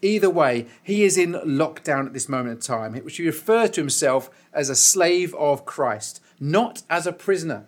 Either 0.00 0.30
way, 0.30 0.66
he 0.82 1.04
is 1.04 1.16
in 1.18 1.34
lockdown 1.46 2.06
at 2.06 2.12
this 2.14 2.28
moment 2.28 2.56
in 2.56 2.60
time, 2.60 2.94
which 3.04 3.18
he 3.18 3.26
refers 3.26 3.70
to 3.70 3.80
himself 3.82 4.30
as 4.52 4.68
a 4.70 4.74
slave 4.74 5.32
of 5.36 5.64
Christ, 5.66 6.20
not 6.40 6.82
as 6.90 7.06
a 7.06 7.12
prisoner. 7.12 7.66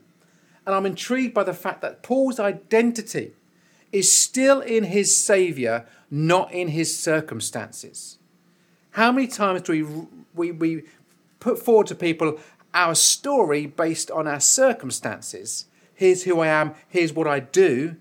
And 0.67 0.75
I'm 0.75 0.87
intrigued 0.87 1.35
by 1.35 1.45
the 1.45 1.53
fact 1.55 1.81
that 1.83 2.03
Paul's 2.03 2.41
identity 2.41 3.35
is 3.93 4.11
still 4.11 4.61
in 4.61 4.85
his 4.85 5.17
Savior, 5.17 5.87
not 6.11 6.53
in 6.53 6.69
his 6.69 6.99
circumstances. 6.99 8.19
How 8.93 9.13
many 9.13 9.27
times 9.27 9.63
do 9.63 9.73
we, 10.35 10.53
we, 10.53 10.53
we 10.53 10.83
put 11.41 11.59
forward 11.59 11.87
to 11.89 11.95
people 11.95 12.39
our 12.73 12.95
story 12.95 13.67
based 13.67 14.11
on 14.11 14.27
our 14.27 14.41
circumstances? 14.41 15.67
Here's 15.95 16.25
who 16.25 16.41
I 16.41 16.49
am, 16.49 16.75
here's 16.89 17.13
what 17.13 17.29
I 17.29 17.41
do, 17.41 17.97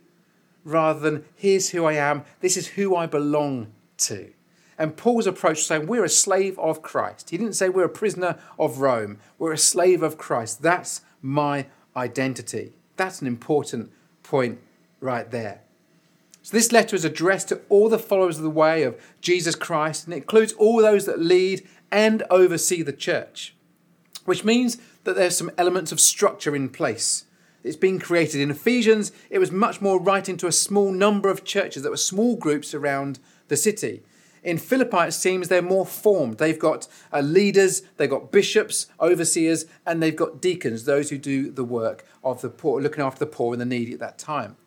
rather 0.63 0.99
than 0.99 1.25
here's 1.35 1.71
who 1.71 1.85
I 1.85 1.93
am, 1.93 2.23
this 2.39 2.57
is 2.57 2.67
who 2.69 2.95
I 2.95 3.05
belong 3.05 3.71
to. 3.99 4.31
And 4.79 4.97
Paul's 4.97 5.27
approach 5.27 5.57
was 5.57 5.65
saying 5.67 5.85
we're 5.85 6.03
a 6.05 6.09
slave 6.09 6.57
of 6.57 6.81
Christ. 6.81 7.29
He 7.29 7.37
didn't 7.37 7.53
say 7.53 7.69
we're 7.69 7.83
a 7.83 7.89
prisoner 7.89 8.37
of 8.57 8.79
Rome, 8.79 9.17
we're 9.37 9.51
a 9.51 9.57
slave 9.57 10.01
of 10.01 10.17
Christ. 10.17 10.61
That's 10.63 11.01
my 11.21 11.67
identity. 11.95 12.73
That's 12.95 13.21
an 13.21 13.27
important 13.27 13.91
point 14.23 14.59
right 14.99 15.29
there. 15.29 15.61
So, 16.41 16.55
this 16.57 16.71
letter 16.71 16.95
is 16.95 17.05
addressed 17.05 17.49
to 17.49 17.61
all 17.69 17.87
the 17.89 17.99
followers 17.99 18.37
of 18.37 18.43
the 18.43 18.49
way 18.49 18.83
of 18.83 19.01
Jesus 19.21 19.55
Christ 19.55 20.05
and 20.05 20.13
it 20.13 20.17
includes 20.17 20.53
all 20.53 20.81
those 20.81 21.05
that 21.05 21.19
lead 21.21 21.65
and 21.91 22.23
oversee 22.29 22.81
the 22.83 22.91
church, 22.91 23.55
which 24.25 24.43
means 24.43 24.77
that 25.05 25.15
there's 25.15 25.37
some 25.37 25.51
elements 25.57 25.91
of 25.91 25.99
structure 26.01 26.55
in 26.55 26.69
place. 26.69 27.25
It's 27.63 27.77
been 27.77 27.97
created. 27.99 28.41
In 28.41 28.51
Ephesians, 28.51 29.13
it 29.29 29.39
was 29.39 29.51
much 29.51 29.79
more 29.79 29.99
writing 30.01 30.35
to 30.37 30.47
a 30.47 30.51
small 30.51 30.91
number 30.91 31.29
of 31.29 31.45
churches 31.45 31.81
that 31.83 31.91
were 31.91 31.97
small 31.97 32.35
groups 32.35 32.73
around 32.73 33.19
the 33.47 33.55
city. 33.55 34.03
In 34.43 34.57
Philippi, 34.57 34.97
it 34.97 35.13
seems 35.13 35.47
they're 35.47 35.61
more 35.61 35.85
formed. 35.85 36.37
They've 36.37 36.59
got 36.59 36.87
uh, 37.13 37.21
leaders, 37.21 37.81
they've 37.97 38.09
got 38.09 38.31
bishops, 38.31 38.87
overseers, 38.99 39.65
and 39.85 40.03
they've 40.03 40.15
got 40.15 40.41
deacons, 40.41 40.83
those 40.83 41.09
who 41.09 41.17
do 41.17 41.49
the 41.49 41.63
work 41.63 42.05
of 42.23 42.41
the 42.41 42.49
poor, 42.49 42.81
looking 42.81 43.03
after 43.03 43.19
the 43.19 43.25
poor 43.31 43.53
and 43.53 43.61
the 43.61 43.65
needy 43.65 43.93
at 43.93 43.99
that 43.99 44.17
time. 44.17 44.57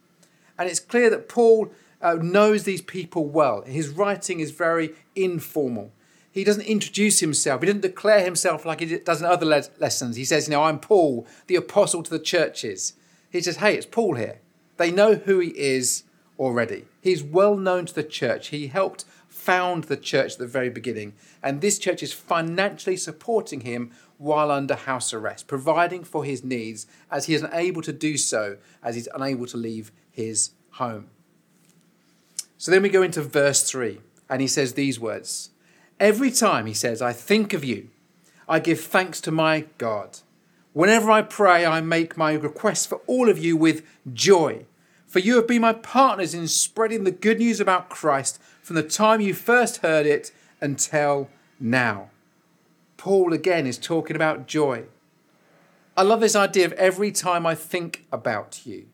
And 0.59 0.69
it's 0.69 0.81
clear 0.81 1.11
that 1.11 1.29
Paul 1.29 1.71
uh, 2.01 2.15
knows 2.15 2.65
these 2.65 2.81
people 2.81 3.27
well. 3.27 3.61
His 3.63 3.89
writing 3.91 4.41
is 4.41 4.51
very 4.51 4.93
informal. 5.15 5.93
He 6.33 6.43
doesn't 6.45 6.63
introduce 6.67 7.21
himself. 7.21 7.61
He 7.61 7.67
doesn't 7.67 7.81
declare 7.83 8.25
himself 8.25 8.65
like 8.65 8.81
he 8.81 8.99
does 8.99 9.21
in 9.21 9.27
other 9.27 9.47
le- 9.47 9.63
lessons. 9.79 10.17
He 10.17 10.25
says, 10.25 10.49
you 10.49 10.53
know, 10.53 10.65
I'm 10.65 10.79
Paul, 10.79 11.27
the 11.47 11.57
apostle 11.57 12.03
to 12.03 12.11
the 12.11 12.19
churches. 12.19 12.95
He 13.31 13.43
says, 13.43 13.57
hey, 13.57 13.75
it's 13.75 13.87
Paul 13.87 14.15
here. 14.17 14.41
They 14.79 14.91
know 14.91 15.15
who 15.17 15.39
he 15.39 15.49
is 15.59 16.05
already. 16.39 16.85
He's 17.03 17.23
well 17.23 17.57
known 17.57 17.87
to 17.87 17.95
the 17.95 18.03
church. 18.05 18.49
He 18.49 18.67
helped 18.67 19.07
found 19.47 19.85
the 19.85 19.97
church 19.97 20.33
at 20.33 20.39
the 20.39 20.47
very 20.47 20.69
beginning. 20.69 21.13
And 21.41 21.61
this 21.61 21.79
church 21.79 22.03
is 22.03 22.13
financially 22.13 22.97
supporting 22.97 23.61
him 23.61 23.93
while 24.19 24.51
under 24.51 24.75
house 24.75 25.13
arrest, 25.15 25.47
providing 25.47 26.03
for 26.03 26.25
his 26.25 26.43
needs 26.43 26.87
as 27.13 27.27
he 27.27 27.35
is 27.35 27.43
unable 27.43 27.81
to 27.83 27.93
do 27.93 28.17
so, 28.17 28.57
as 28.83 28.97
he's 28.97 29.07
unable 29.15 29.47
to 29.47 29.57
leave 29.57 29.93
his 30.11 30.51
home. 30.73 31.07
So 32.59 32.73
then 32.73 32.83
we 32.83 32.89
go 32.89 33.03
into 33.03 33.23
verse 33.23 33.71
3, 33.71 34.01
and 34.29 34.41
he 34.41 34.49
says 34.49 34.73
these 34.73 34.99
words 34.99 35.51
Every 36.01 36.33
time, 36.33 36.67
he 36.67 36.75
says, 36.75 37.01
I 37.01 37.13
think 37.13 37.53
of 37.53 37.63
you, 37.63 37.91
I 38.49 38.59
give 38.59 38.81
thanks 38.81 39.21
to 39.23 39.31
my 39.31 39.67
God. 39.79 40.19
Whenever 40.73 41.09
I 41.11 41.23
pray, 41.23 41.65
I 41.65 41.81
make 41.83 42.17
my 42.17 42.33
request 42.33 42.89
for 42.89 42.97
all 43.07 43.29
of 43.29 43.39
you 43.39 43.57
with 43.57 43.83
joy 44.13 44.67
for 45.07 45.21
you 45.21 45.37
have 45.37 45.47
been 45.47 45.63
my 45.63 45.73
partners 45.73 46.35
in 46.35 46.49
spreading 46.49 47.05
the 47.05 47.11
good 47.13 47.39
news 47.39 47.61
about 47.61 47.89
Christ 47.89 48.41
from 48.63 48.77
the 48.77 48.83
time 48.83 49.21
you 49.21 49.35
first 49.35 49.79
heard 49.79 50.05
it 50.05 50.33
until 50.61 51.29
now. 51.61 52.11
Paul 52.97 53.33
again 53.33 53.67
is 53.67 53.79
talking 53.79 54.17
about 54.17 54.47
joy. 54.49 54.85
I 55.97 56.03
love 56.03 56.21
this 56.21 56.35
idea 56.37 56.65
of 56.67 56.73
every 56.73 57.13
time 57.13 57.47
I 57.47 57.55
think 57.55 58.05
about 58.13 58.67
you. 58.67 58.87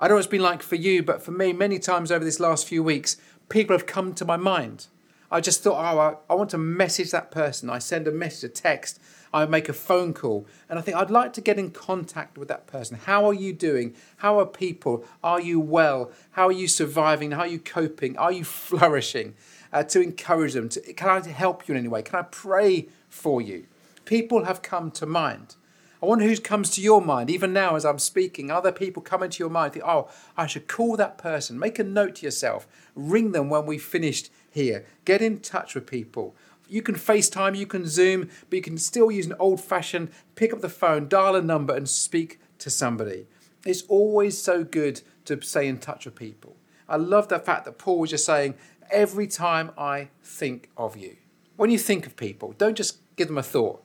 I 0.00 0.06
don't 0.06 0.10
know 0.12 0.16
what 0.16 0.24
it's 0.24 0.30
been 0.30 0.42
like 0.42 0.62
for 0.62 0.74
you, 0.74 1.02
but 1.02 1.22
for 1.22 1.30
me, 1.30 1.52
many 1.52 1.78
times 1.78 2.10
over 2.10 2.24
this 2.24 2.40
last 2.40 2.66
few 2.66 2.82
weeks, 2.82 3.16
people 3.48 3.76
have 3.76 3.86
come 3.86 4.14
to 4.14 4.24
my 4.24 4.36
mind. 4.36 4.86
I 5.30 5.40
just 5.40 5.62
thought, 5.62 5.76
oh, 5.78 5.98
I, 5.98 6.16
I 6.30 6.34
want 6.36 6.50
to 6.50 6.58
message 6.58 7.10
that 7.12 7.30
person. 7.30 7.70
I 7.70 7.78
send 7.78 8.08
a 8.08 8.12
message, 8.12 8.50
a 8.50 8.52
text, 8.54 8.98
I 9.32 9.46
make 9.46 9.68
a 9.68 9.72
phone 9.72 10.14
call 10.14 10.46
and 10.68 10.78
I 10.78 10.82
think 10.82 10.96
I'd 10.96 11.10
like 11.10 11.32
to 11.34 11.40
get 11.40 11.58
in 11.58 11.70
contact 11.70 12.38
with 12.38 12.48
that 12.48 12.66
person. 12.66 12.98
How 13.04 13.26
are 13.26 13.34
you 13.34 13.52
doing? 13.52 13.94
How 14.18 14.38
are 14.40 14.46
people? 14.46 15.04
Are 15.22 15.40
you 15.40 15.60
well? 15.60 16.10
How 16.32 16.48
are 16.48 16.52
you 16.52 16.68
surviving? 16.68 17.32
How 17.32 17.40
are 17.40 17.46
you 17.46 17.58
coping? 17.58 18.16
Are 18.16 18.32
you 18.32 18.44
flourishing? 18.44 19.34
Uh, 19.70 19.82
to 19.82 20.00
encourage 20.00 20.54
them. 20.54 20.68
To, 20.70 20.80
can 20.94 21.10
I 21.10 21.26
help 21.28 21.68
you 21.68 21.72
in 21.74 21.78
any 21.78 21.88
way? 21.88 22.00
Can 22.00 22.18
I 22.18 22.22
pray 22.22 22.88
for 23.10 23.42
you? 23.42 23.66
People 24.06 24.44
have 24.44 24.62
come 24.62 24.90
to 24.92 25.04
mind. 25.04 25.56
I 26.02 26.06
wonder 26.06 26.24
who 26.24 26.34
comes 26.38 26.70
to 26.70 26.80
your 26.80 27.02
mind, 27.02 27.28
even 27.28 27.52
now 27.52 27.74
as 27.76 27.84
I'm 27.84 27.98
speaking. 27.98 28.50
Other 28.50 28.72
people 28.72 29.02
come 29.02 29.22
into 29.22 29.40
your 29.42 29.50
mind, 29.50 29.72
think, 29.74 29.84
oh, 29.84 30.08
I 30.38 30.46
should 30.46 30.68
call 30.68 30.96
that 30.96 31.18
person. 31.18 31.58
Make 31.58 31.78
a 31.78 31.84
note 31.84 32.14
to 32.16 32.22
yourself. 32.24 32.66
Ring 32.94 33.32
them 33.32 33.50
when 33.50 33.66
we've 33.66 33.82
finished 33.82 34.30
here. 34.50 34.86
Get 35.04 35.20
in 35.20 35.40
touch 35.40 35.74
with 35.74 35.86
people 35.86 36.34
you 36.68 36.82
can 36.82 36.94
FaceTime, 36.94 37.56
you 37.56 37.66
can 37.66 37.86
Zoom, 37.86 38.28
but 38.48 38.56
you 38.56 38.62
can 38.62 38.78
still 38.78 39.10
use 39.10 39.26
an 39.26 39.34
old 39.38 39.60
fashioned 39.60 40.10
pick 40.34 40.52
up 40.52 40.60
the 40.60 40.68
phone, 40.68 41.08
dial 41.08 41.34
a 41.34 41.42
number, 41.42 41.74
and 41.74 41.88
speak 41.88 42.38
to 42.58 42.70
somebody. 42.70 43.26
It's 43.64 43.82
always 43.82 44.40
so 44.40 44.62
good 44.64 45.00
to 45.24 45.40
stay 45.42 45.66
in 45.66 45.78
touch 45.78 46.04
with 46.04 46.14
people. 46.14 46.56
I 46.88 46.96
love 46.96 47.28
the 47.28 47.38
fact 47.38 47.64
that 47.64 47.78
Paul 47.78 47.98
was 48.00 48.10
just 48.10 48.24
saying, 48.24 48.54
every 48.90 49.26
time 49.26 49.72
I 49.76 50.08
think 50.22 50.70
of 50.76 50.96
you. 50.96 51.16
When 51.56 51.70
you 51.70 51.78
think 51.78 52.06
of 52.06 52.16
people, 52.16 52.54
don't 52.56 52.76
just 52.76 52.98
give 53.16 53.26
them 53.26 53.38
a 53.38 53.42
thought, 53.42 53.82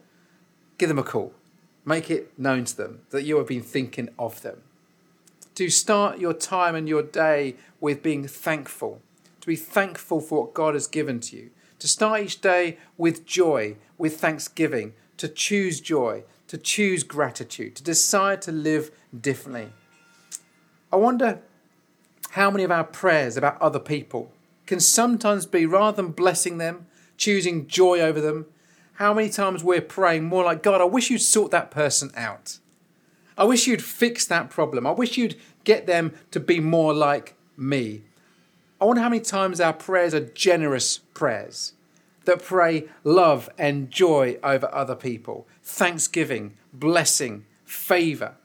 give 0.78 0.90
them 0.90 1.00
a 1.00 1.04
call. 1.04 1.34
Make 1.86 2.10
it 2.10 2.38
known 2.40 2.64
to 2.66 2.78
them 2.78 3.02
that 3.10 3.24
you 3.24 3.38
have 3.38 3.48
been 3.48 3.62
thinking 3.64 4.10
of 4.18 4.42
them. 4.42 4.62
To 5.56 5.70
start 5.70 6.18
your 6.20 6.34
time 6.34 6.76
and 6.76 6.88
your 6.88 7.04
day 7.04 7.56
with 7.82 8.02
being 8.02 8.26
thankful, 8.28 9.02
to 9.42 9.48
be 9.48 9.58
thankful 9.58 10.22
for 10.22 10.44
what 10.44 10.54
God 10.54 10.76
has 10.76 10.88
given 10.88 11.20
to 11.22 11.36
you, 11.36 11.50
to 11.84 11.88
start 11.90 12.22
each 12.22 12.40
day 12.40 12.78
with 12.98 13.26
joy, 13.26 13.76
with 13.98 14.18
thanksgiving, 14.18 14.94
to 15.18 15.28
choose 15.28 15.82
joy, 15.82 16.24
to 16.48 16.58
choose 16.58 17.04
gratitude, 17.04 17.76
to 17.76 17.84
decide 17.84 18.42
to 18.42 18.54
live 18.54 18.90
differently. 19.20 19.68
I 20.94 20.96
wonder 20.96 21.42
how 22.40 22.50
many 22.50 22.64
of 22.64 22.72
our 22.72 22.86
prayers 22.86 23.36
about 23.36 23.62
other 23.62 23.82
people 23.82 24.32
can 24.66 24.80
sometimes 24.80 25.46
be 25.46 25.66
rather 25.66 26.02
than 26.02 26.14
blessing 26.14 26.58
them, 26.58 26.86
choosing 27.18 27.68
joy 27.68 28.00
over 28.00 28.22
them, 28.22 28.46
how 28.94 29.14
many 29.14 29.30
times 29.30 29.62
we're 29.62 29.82
praying 29.82 30.24
more 30.24 30.46
like, 30.46 30.64
God, 30.64 30.80
I 30.80 30.86
wish 30.86 31.10
you'd 31.10 31.18
sort 31.20 31.52
that 31.52 31.70
person 31.70 32.12
out. 32.16 32.60
I 33.38 33.44
wish 33.44 33.68
you'd 33.68 33.84
fix 33.84 34.24
that 34.28 34.50
problem. 34.50 34.88
I 34.88 34.92
wish 34.92 35.18
you'd 35.18 35.36
get 35.66 35.86
them 35.86 36.14
to 36.32 36.40
be 36.40 36.62
more 36.62 36.94
like 36.94 37.36
me. 37.58 38.04
I 38.84 38.86
wonder 38.86 39.02
how 39.02 39.08
many 39.08 39.22
times 39.22 39.62
our 39.62 39.72
prayers 39.72 40.14
are 40.14 40.20
generous 40.28 40.98
prayers 41.14 41.72
that 42.26 42.44
pray 42.44 42.90
love 43.06 43.50
and 43.58 43.90
joy 43.90 44.38
over 44.44 44.68
other 44.76 44.94
people, 44.94 45.48
thanksgiving, 45.64 46.58
blessing, 46.74 47.46
favour. 47.64 48.36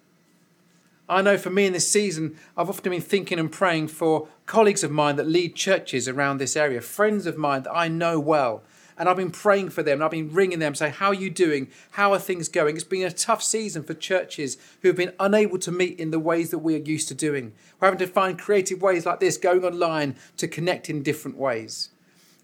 I 1.09 1.23
know 1.23 1.39
for 1.39 1.51
me 1.51 1.67
in 1.67 1.73
this 1.73 1.91
season, 1.91 2.37
I've 2.57 2.69
often 2.69 2.93
been 2.93 3.01
thinking 3.01 3.41
and 3.41 3.51
praying 3.51 3.89
for 3.89 4.29
colleagues 4.47 4.85
of 4.85 4.93
mine 4.93 5.17
that 5.17 5.27
lead 5.27 5.57
churches 5.57 6.07
around 6.07 6.39
this 6.39 6.55
area, 6.57 6.83
friends 6.83 7.27
of 7.27 7.37
mine 7.37 7.65
that 7.65 7.73
I 7.75 7.89
know 7.89 8.21
well, 8.21 8.63
and 8.99 9.09
I've 9.09 9.17
been 9.17 9.31
praying 9.31 9.71
for 9.71 9.85
them. 9.85 9.95
and 9.99 10.05
I've 10.05 10.11
been 10.11 10.33
ringing 10.33 10.59
them, 10.59 10.75
saying, 10.75 10.95
How 10.95 11.09
are 11.09 11.15
you 11.15 11.31
doing? 11.31 11.69
How 11.93 12.13
are 12.13 12.19
things 12.19 12.49
going? 12.49 12.75
It's 12.75 12.85
been 12.85 13.07
a 13.07 13.13
tough 13.13 13.43
season 13.43 13.85
for 13.85 13.95
churches 13.95 14.57
who 14.83 14.89
have 14.89 14.97
been 14.97 15.13
unable 15.21 15.59
to 15.61 15.71
meet 15.71 16.01
in 16.01 16.11
the 16.11 16.19
ways 16.19 16.51
that 16.51 16.59
we 16.59 16.75
are 16.75 16.79
used 16.79 17.07
to 17.09 17.15
doing. 17.15 17.53
We're 17.81 17.87
having 17.89 18.05
to 18.05 18.13
find 18.13 18.39
creative 18.39 18.83
ways 18.83 19.07
like 19.07 19.21
this, 19.21 19.37
going 19.37 19.65
online 19.65 20.17
to 20.39 20.49
connect 20.49 20.91
in 20.91 21.05
different 21.05 21.37
ways. 21.37 21.91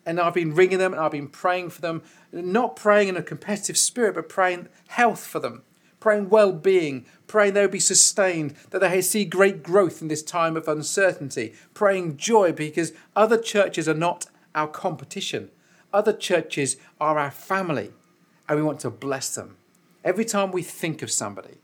And 0.07 0.21
I've 0.21 0.35
been 0.35 0.55
ringing 0.55 0.79
them 0.79 0.93
and 0.93 1.03
I've 1.03 1.11
been 1.11 1.29
praying 1.29 1.71
for 1.71 1.81
them, 1.81 2.03
not 2.31 2.77
praying 2.77 3.09
in 3.09 3.17
a 3.17 3.23
competitive 3.23 3.77
spirit, 3.77 4.15
but 4.15 4.29
praying 4.29 4.69
health 4.89 5.27
for 5.27 5.41
them 5.41 5.63
praying 6.01 6.29
well 6.29 6.53
being, 6.53 7.07
praying 7.27 7.55
they'll 7.55 7.67
be 7.67 7.81
sustained, 7.81 8.55
that 8.69 8.79
they 8.81 9.01
see 9.01 9.25
great 9.25 9.63
growth 9.63 10.03
in 10.03 10.09
this 10.09 10.23
time 10.23 10.55
of 10.55 10.69
uncertainty, 10.69 11.55
praying 11.73 12.15
joy 12.19 12.53
because 12.53 12.93
other 13.17 13.39
churches 13.39 13.89
are 13.89 13.95
not 13.95 14.27
our 14.55 14.69
competition. 14.69 15.49
Other 15.95 16.13
churches 16.13 16.77
are 17.01 17.17
our 17.21 17.31
family, 17.31 17.93
and 18.49 18.59
we 18.59 18.65
want 18.65 18.81
to 18.81 18.91
bless 18.91 19.33
them. 19.37 19.57
Every 20.05 20.25
time 20.25 20.51
we 20.51 20.61
think 20.65 21.03
of 21.03 21.11
somebody, 21.11 21.59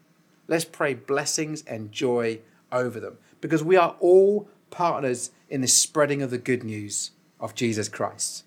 let's 0.46 0.64
pray 0.64 0.94
blessings 0.94 1.64
and 1.66 1.90
joy 1.90 2.38
over 2.70 3.00
them 3.00 3.18
because 3.40 3.64
we 3.64 3.74
are 3.74 3.96
all 3.98 4.48
partners 4.70 5.32
in 5.48 5.62
the 5.62 5.66
spreading 5.66 6.22
of 6.22 6.30
the 6.30 6.38
good 6.38 6.62
news 6.62 7.10
of 7.40 7.56
Jesus 7.56 7.88
Christ. 7.88 8.44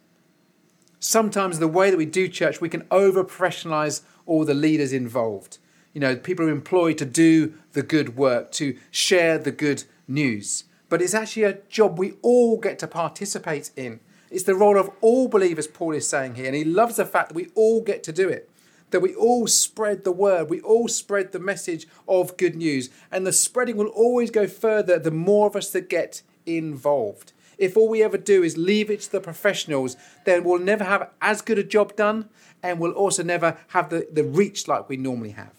Sometimes 1.02 1.60
the 1.60 1.68
way 1.68 1.90
that 1.92 1.98
we 1.98 2.06
do 2.06 2.30
church, 2.30 2.62
we 2.62 2.70
can 2.70 2.88
over 2.90 3.22
professionalize 3.26 4.04
all 4.26 4.46
the 4.46 4.54
leaders 4.54 4.94
involved. 4.94 5.58
You 5.92 6.00
know, 6.00 6.16
people 6.16 6.46
are 6.46 6.50
employed 6.50 6.98
to 7.00 7.06
do 7.06 7.56
the 7.74 7.84
good 7.84 8.16
work, 8.16 8.52
to 8.54 8.78
share 8.90 9.38
the 9.38 9.52
good 9.52 9.84
news. 10.08 10.64
But 10.88 11.02
it's 11.02 11.14
actually 11.14 11.44
a 11.44 11.58
job 11.68 12.00
we 12.00 12.14
all 12.22 12.56
get 12.58 12.80
to 12.80 12.88
participate 12.88 13.72
in. 13.76 14.00
It's 14.34 14.44
the 14.46 14.56
role 14.56 14.80
of 14.80 14.90
all 15.02 15.28
believers, 15.28 15.68
Paul 15.68 15.94
is 15.94 16.08
saying 16.10 16.36
here, 16.36 16.48
and 16.48 16.56
he 16.56 16.64
loves 16.66 16.96
the 16.96 17.06
fact 17.06 17.30
that 17.30 17.36
we 17.36 17.52
all 17.54 17.82
get 17.82 18.02
to 18.02 18.12
do 18.12 18.28
it, 18.30 18.50
that 18.90 19.00
we 19.00 19.14
all 19.14 19.46
spread 19.46 20.04
the 20.04 20.12
word, 20.12 20.50
we 20.50 20.60
all 20.62 20.88
spread 20.88 21.32
the 21.34 21.40
message 21.40 21.88
of 22.08 22.36
good 22.36 22.56
news, 22.56 22.90
and 23.12 23.28
the 23.28 23.32
spreading 23.32 23.78
will 23.78 23.90
always 23.90 24.32
go 24.32 24.48
further 24.48 24.98
the 24.98 25.12
more 25.12 25.46
of 25.46 25.56
us 25.56 25.70
that 25.70 25.88
get 25.88 26.24
involved. 26.48 27.32
If 27.60 27.78
all 27.78 27.88
we 27.88 28.02
ever 28.02 28.18
do 28.18 28.42
is 28.42 28.58
leave 28.58 28.90
it 28.90 29.02
to 29.02 29.12
the 29.12 29.22
professionals, 29.22 29.96
then 30.26 30.44
we'll 30.44 30.58
never 30.58 30.84
have 30.84 31.12
as 31.22 31.44
good 31.44 31.60
a 31.60 31.64
job 31.64 31.96
done, 31.96 32.28
and 32.64 32.80
we'll 32.80 32.92
also 32.92 33.22
never 33.22 33.60
have 33.68 33.90
the, 33.92 34.08
the 34.12 34.24
reach 34.24 34.68
like 34.68 34.90
we 34.90 34.98
normally 34.98 35.32
have. 35.32 35.54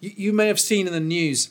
You, 0.00 0.12
you 0.16 0.32
may 0.32 0.46
have 0.46 0.58
seen 0.58 0.86
in 0.86 0.94
the 0.94 1.00
news 1.00 1.50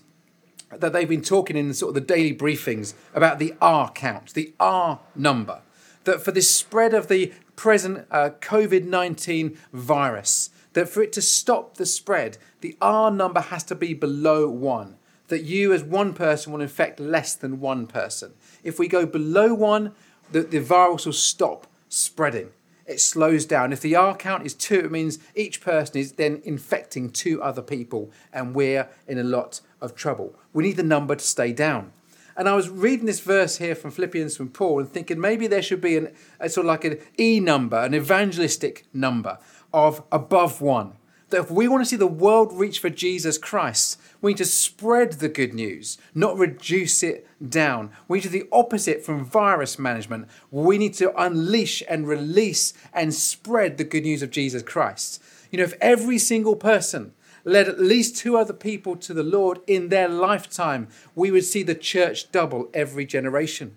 that 0.72 0.94
they've 0.94 1.08
been 1.08 1.22
talking 1.22 1.56
in 1.56 1.72
sort 1.76 1.90
of 1.90 1.94
the 1.96 2.14
daily 2.14 2.36
briefings 2.36 2.96
about 3.14 3.38
the 3.38 3.54
R 3.62 3.92
count, 3.92 4.34
the 4.34 4.56
R 4.60 5.00
number 5.16 5.62
that 6.04 6.22
for 6.22 6.32
this 6.32 6.50
spread 6.54 6.94
of 6.94 7.08
the 7.08 7.32
present 7.56 8.08
uh, 8.12 8.32
COVID 8.40 8.86
19 8.86 9.58
virus, 9.74 10.50
that 10.74 10.90
for 10.90 11.02
it 11.04 11.14
to 11.14 11.22
stop 11.22 11.76
the 11.78 11.86
spread, 11.86 12.38
the 12.62 12.78
R 12.82 13.12
number 13.12 13.42
has 13.42 13.64
to 13.66 13.76
be 13.76 13.94
below 13.94 14.50
one. 14.50 14.98
That 15.28 15.44
you, 15.44 15.72
as 15.72 15.84
one 15.84 16.14
person, 16.14 16.52
will 16.52 16.62
infect 16.62 17.00
less 17.00 17.36
than 17.36 17.62
one 17.62 17.88
person. 17.88 18.34
If 18.64 18.78
we 18.80 18.88
go 18.90 19.06
below 19.06 19.54
one, 19.54 19.94
the, 20.32 20.42
the 20.42 20.60
virus 20.60 21.06
will 21.06 21.14
stop 21.14 21.68
spreading. 21.88 22.50
It 22.86 23.00
slows 23.00 23.46
down. 23.46 23.72
If 23.72 23.80
the 23.80 23.96
R 23.96 24.16
count 24.18 24.46
is 24.46 24.54
two, 24.54 24.80
it 24.82 24.92
means 24.92 25.20
each 25.34 25.62
person 25.62 25.98
is 26.02 26.14
then 26.14 26.42
infecting 26.44 27.10
two 27.12 27.42
other 27.42 27.62
people, 27.62 28.12
and 28.34 28.54
we're 28.54 28.90
in 29.08 29.20
a 29.20 29.24
lot 29.24 29.62
of 29.80 29.96
trouble. 29.96 30.36
We 30.52 30.64
need 30.64 30.76
the 30.78 30.84
number 30.84 31.16
to 31.16 31.24
stay 31.24 31.54
down. 31.54 31.94
And 32.36 32.48
I 32.48 32.56
was 32.56 32.70
reading 32.70 33.06
this 33.06 33.20
verse 33.20 33.58
here 33.58 33.76
from 33.76 33.92
Philippians 33.92 34.38
from 34.38 34.50
Paul 34.50 34.80
and 34.80 34.90
thinking 34.92 35.20
maybe 35.20 35.48
there 35.48 35.62
should 35.62 35.82
be 35.82 35.98
an, 35.98 36.14
a 36.40 36.50
sort 36.50 36.66
of 36.66 36.70
like 36.70 36.86
an 36.86 36.98
E 37.20 37.40
number, 37.40 37.78
an 37.78 37.94
evangelistic 37.96 38.86
number 38.94 39.38
of 39.74 40.04
above 40.12 40.62
one. 40.62 40.94
That 41.30 41.42
if 41.42 41.52
we 41.52 41.70
want 41.70 41.82
to 41.82 41.86
see 41.90 41.96
the 41.96 42.08
world 42.08 42.52
reach 42.58 42.80
for 42.80 42.90
Jesus 42.90 43.38
Christ, 43.38 43.98
we 44.22 44.32
need 44.32 44.38
to 44.40 44.46
spread 44.46 45.14
the 45.14 45.30
good 45.30 45.54
news, 45.54 45.98
not 46.14 46.38
reduce 46.38 47.04
it 47.04 47.26
down. 47.48 47.92
We 48.10 48.18
need 48.18 48.24
to 48.24 48.30
do 48.30 48.40
the 48.42 48.50
opposite 48.52 49.02
from 49.06 49.24
virus 49.24 49.80
management. 49.80 50.28
We 50.52 50.78
need 50.78 50.94
to 50.96 51.14
unleash 51.22 51.84
and 51.88 52.06
release 52.08 52.74
and 52.94 53.14
spread 53.14 53.78
the 53.78 53.86
good 53.86 54.04
news 54.04 54.22
of 54.22 54.30
Jesus 54.32 54.62
Christ. 54.62 55.24
You 55.52 55.58
know, 55.60 55.64
if 55.64 55.74
every 55.80 56.18
single 56.18 56.58
person 56.58 57.14
led 57.44 57.68
at 57.68 57.80
least 57.80 58.18
two 58.18 58.38
other 58.38 58.54
people 58.54 58.96
to 58.98 59.14
the 59.14 59.24
Lord 59.24 59.60
in 59.68 59.90
their 59.90 60.08
lifetime, 60.08 60.88
we 61.16 61.32
would 61.32 61.44
see 61.46 61.64
the 61.64 61.76
church 61.76 62.32
double 62.32 62.70
every 62.74 63.06
generation. 63.06 63.76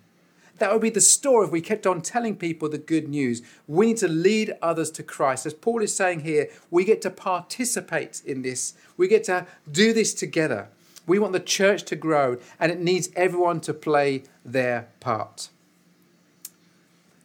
That 0.59 0.73
would 0.73 0.83
be 0.83 0.91
the 0.91 1.01
story 1.01 1.47
if 1.47 1.53
we 1.53 1.61
kept 1.61 1.87
on 1.87 2.01
telling 2.01 2.37
people 2.37 2.69
the 2.69 2.79
good 2.79 3.09
news. 3.09 3.43
We 3.67 3.87
need 3.87 3.97
to 3.99 4.09
lead 4.09 4.55
others 4.63 4.91
to 4.93 5.03
Christ. 5.03 5.47
As 5.47 5.55
Paul 5.55 5.83
is 5.83 5.95
saying 5.95 6.21
here, 6.21 6.49
we 6.71 6.85
get 6.85 7.03
to 7.03 7.11
participate 7.11 8.23
in 8.25 8.43
this, 8.43 8.75
we 8.97 9.09
get 9.09 9.25
to 9.25 9.47
do 9.71 9.93
this 9.93 10.15
together. 10.15 10.69
We 11.07 11.19
want 11.19 11.35
the 11.35 11.41
church 11.41 11.83
to 11.85 11.97
grow, 11.97 12.39
and 12.59 12.73
it 12.73 12.81
needs 12.81 13.11
everyone 13.15 13.61
to 13.63 13.75
play 13.75 14.23
their 14.43 14.89
part. 15.01 15.51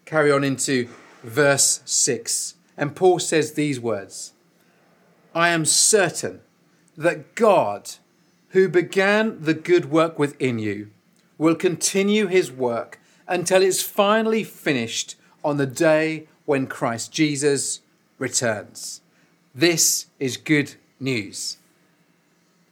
Carry 0.05 0.33
on 0.33 0.43
into 0.43 0.89
verse 1.23 1.81
6. 1.85 2.55
And 2.75 2.93
Paul 2.93 3.19
says 3.19 3.53
these 3.53 3.79
words 3.79 4.33
I 5.39 5.49
am 5.51 5.63
certain 5.63 6.41
that 6.97 7.33
God, 7.35 7.91
who 8.49 8.67
began 8.67 9.39
the 9.41 9.53
good 9.53 9.89
work 9.89 10.19
within 10.19 10.59
you, 10.59 10.89
will 11.37 11.55
continue 11.55 12.27
his 12.27 12.51
work 12.51 12.99
until 13.25 13.61
it's 13.61 13.81
finally 13.81 14.43
finished 14.43 15.15
on 15.41 15.55
the 15.55 15.65
day 15.65 16.27
when 16.43 16.67
Christ 16.67 17.13
Jesus 17.13 17.79
returns. 18.17 18.99
This 19.55 20.07
is 20.19 20.35
good 20.35 20.75
news. 20.99 21.55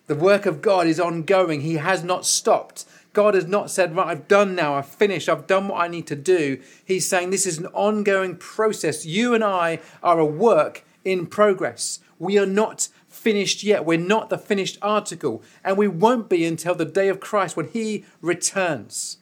The 0.08 0.16
work 0.16 0.46
of 0.46 0.62
God 0.62 0.88
is 0.88 1.00
ongoing. 1.00 1.62
He 1.62 1.76
has 1.76 2.04
not 2.04 2.26
stopped. 2.26 2.84
God 3.14 3.34
has 3.34 3.48
not 3.48 3.72
said, 3.72 3.96
Right, 3.96 4.08
I've 4.08 4.28
done 4.28 4.56
now, 4.56 4.74
I've 4.74 4.90
finished, 4.90 5.30
I've 5.30 5.48
done 5.48 5.70
what 5.70 5.80
I 5.80 5.88
need 5.88 6.06
to 6.08 6.18
do. 6.18 6.60
He's 6.84 7.08
saying 7.08 7.30
this 7.30 7.46
is 7.48 7.60
an 7.60 7.68
ongoing 7.68 8.36
process. 8.36 9.06
You 9.06 9.34
and 9.34 9.42
I 9.42 9.80
are 10.04 10.20
a 10.20 10.26
work 10.26 10.84
in 11.06 11.28
progress. 11.28 12.00
We 12.20 12.38
are 12.40 12.46
not 12.48 12.90
finished 13.08 13.64
yet. 13.64 13.86
We're 13.86 13.98
not 13.98 14.30
the 14.30 14.38
finished 14.38 14.78
article, 14.82 15.44
and 15.64 15.78
we 15.78 15.88
won't 15.88 16.30
be 16.30 16.46
until 16.46 16.76
the 16.76 16.86
day 16.86 17.10
of 17.10 17.20
Christ 17.20 17.56
when 17.56 17.68
He 17.70 18.06
returns. 18.22 19.18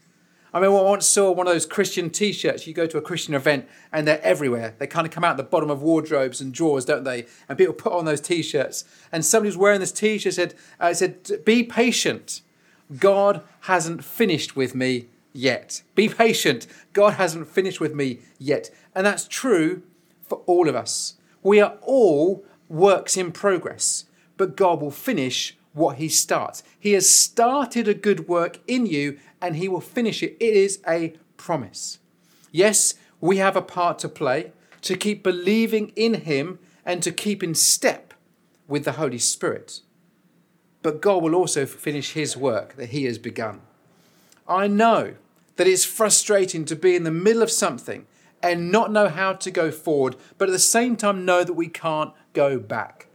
I 0.54 0.60
mean, 0.62 0.68
I 0.70 0.82
once 0.82 1.06
saw 1.06 1.32
one 1.32 1.48
of 1.48 1.54
those 1.54 1.66
Christian 1.66 2.10
t 2.10 2.32
shirts. 2.32 2.66
You 2.66 2.74
go 2.74 2.88
to 2.88 2.98
a 2.98 3.02
Christian 3.02 3.34
event 3.34 3.68
and 3.92 4.08
they're 4.08 4.22
everywhere. 4.24 4.74
They 4.80 4.88
kind 4.88 5.06
of 5.06 5.12
come 5.12 5.26
out 5.26 5.36
the 5.36 5.44
bottom 5.44 5.70
of 5.70 5.82
wardrobes 5.82 6.40
and 6.40 6.54
drawers, 6.54 6.86
don't 6.86 7.04
they? 7.04 7.26
And 7.50 7.58
people 7.58 7.74
put 7.74 7.92
on 7.92 8.06
those 8.06 8.22
t 8.22 8.42
shirts. 8.42 8.86
And 9.12 9.26
somebody 9.26 9.48
was 9.50 9.58
wearing 9.58 9.82
this 9.82 9.92
t 9.92 10.18
shirt 10.18 10.34
said, 10.34 10.54
uh, 10.80 10.94
said, 10.94 11.30
Be 11.46 11.64
patient. 11.64 12.42
God 13.00 13.44
hasn't 13.62 14.06
finished 14.06 14.56
with 14.56 14.74
me 14.76 15.08
yet. 15.34 15.82
Be 15.94 16.08
patient. 16.08 16.68
God 16.94 17.14
hasn't 17.16 17.48
finished 17.50 17.82
with 17.82 17.94
me 17.94 18.20
yet. 18.40 18.70
And 18.94 19.06
that's 19.06 19.28
true 19.28 19.82
for 20.22 20.42
all 20.46 20.70
of 20.70 20.76
us. 20.76 21.16
We 21.44 21.60
are 21.60 21.74
all 21.82 22.46
works 22.70 23.18
in 23.18 23.32
progress, 23.32 24.06
but 24.38 24.56
God 24.58 24.82
will 24.82 24.92
finish 24.92 25.58
what 25.74 25.98
he 25.98 26.08
starts. 26.10 26.64
He 26.80 26.94
has 26.94 27.14
started 27.14 27.88
a 27.88 27.94
good 27.94 28.28
work 28.28 28.60
in 28.68 28.86
you 28.86 29.20
and 29.42 29.56
he 29.58 29.68
will 29.68 29.82
finish 29.82 30.24
it. 30.24 30.38
It 30.40 30.54
is 30.56 30.80
a 30.88 31.14
promise. 31.38 32.00
Yes, 32.52 32.94
we 33.20 33.38
have 33.38 33.56
a 33.56 33.62
part 33.62 34.00
to 34.00 34.10
play 34.10 34.52
to 34.82 34.96
keep 34.96 35.24
believing 35.24 35.92
in 35.96 36.14
him 36.22 36.60
and 36.86 37.02
to 37.04 37.12
keep 37.12 37.44
in 37.44 37.56
step 37.56 38.14
with 38.68 38.86
the 38.86 38.94
Holy 38.94 39.18
Spirit. 39.18 39.82
But 40.82 41.02
God 41.02 41.24
will 41.24 41.34
also 41.36 41.66
finish 41.66 42.14
his 42.14 42.38
work 42.38 42.76
that 42.76 42.90
he 42.90 43.06
has 43.06 43.18
begun. 43.18 43.62
I 44.48 44.68
know 44.68 45.16
that 45.56 45.68
it's 45.68 45.84
frustrating 45.86 46.64
to 46.66 46.76
be 46.76 46.96
in 46.96 47.04
the 47.04 47.12
middle 47.12 47.42
of 47.42 47.50
something 47.52 48.06
and 48.44 48.72
not 48.72 48.92
know 48.92 49.10
how 49.10 49.34
to 49.34 49.50
go 49.52 49.72
forward, 49.72 50.16
but 50.38 50.50
at 50.50 50.52
the 50.52 50.60
same 50.60 50.96
time 50.96 51.26
know 51.26 51.44
that 51.44 51.54
we 51.54 51.68
can't 51.68 52.14
go 52.36 52.60
back. 52.60 53.08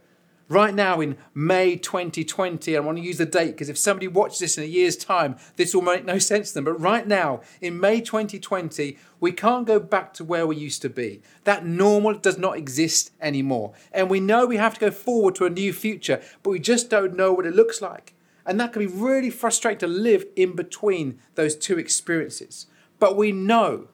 Right 0.49 0.73
now 0.73 0.99
in 0.99 1.15
May 1.33 1.77
2020, 1.77 2.75
I 2.75 2.79
want 2.81 2.97
to 2.97 3.03
use 3.03 3.17
the 3.19 3.25
date 3.25 3.51
because 3.51 3.69
if 3.69 3.77
somebody 3.77 4.09
watches 4.09 4.39
this 4.39 4.57
in 4.57 4.65
a 4.65 4.67
year's 4.67 4.97
time, 4.97 5.37
this 5.55 5.73
will 5.73 5.81
make 5.81 6.03
no 6.03 6.19
sense 6.19 6.49
to 6.49 6.55
them. 6.55 6.65
But 6.65 6.73
right 6.81 7.07
now 7.07 7.39
in 7.61 7.79
May 7.79 8.01
2020, 8.01 8.97
we 9.21 9.31
can't 9.31 9.65
go 9.65 9.79
back 9.79 10.13
to 10.15 10.25
where 10.25 10.45
we 10.45 10.57
used 10.57 10.81
to 10.81 10.89
be. 10.89 11.21
That 11.45 11.65
normal 11.65 12.15
does 12.15 12.37
not 12.37 12.57
exist 12.57 13.11
anymore. 13.21 13.71
And 13.93 14.09
we 14.09 14.19
know 14.19 14.45
we 14.45 14.57
have 14.57 14.73
to 14.73 14.79
go 14.81 14.91
forward 14.91 15.35
to 15.35 15.45
a 15.45 15.49
new 15.49 15.71
future, 15.71 16.21
but 16.43 16.49
we 16.49 16.59
just 16.59 16.89
don't 16.89 17.15
know 17.15 17.31
what 17.31 17.45
it 17.45 17.55
looks 17.55 17.81
like. 17.81 18.13
And 18.45 18.59
that 18.59 18.73
can 18.73 18.81
be 18.81 18.87
really 18.93 19.29
frustrating 19.29 19.79
to 19.79 19.87
live 19.87 20.25
in 20.35 20.53
between 20.57 21.17
those 21.35 21.55
two 21.55 21.79
experiences. 21.79 22.65
But 22.99 23.15
we 23.15 23.31
know 23.31 23.87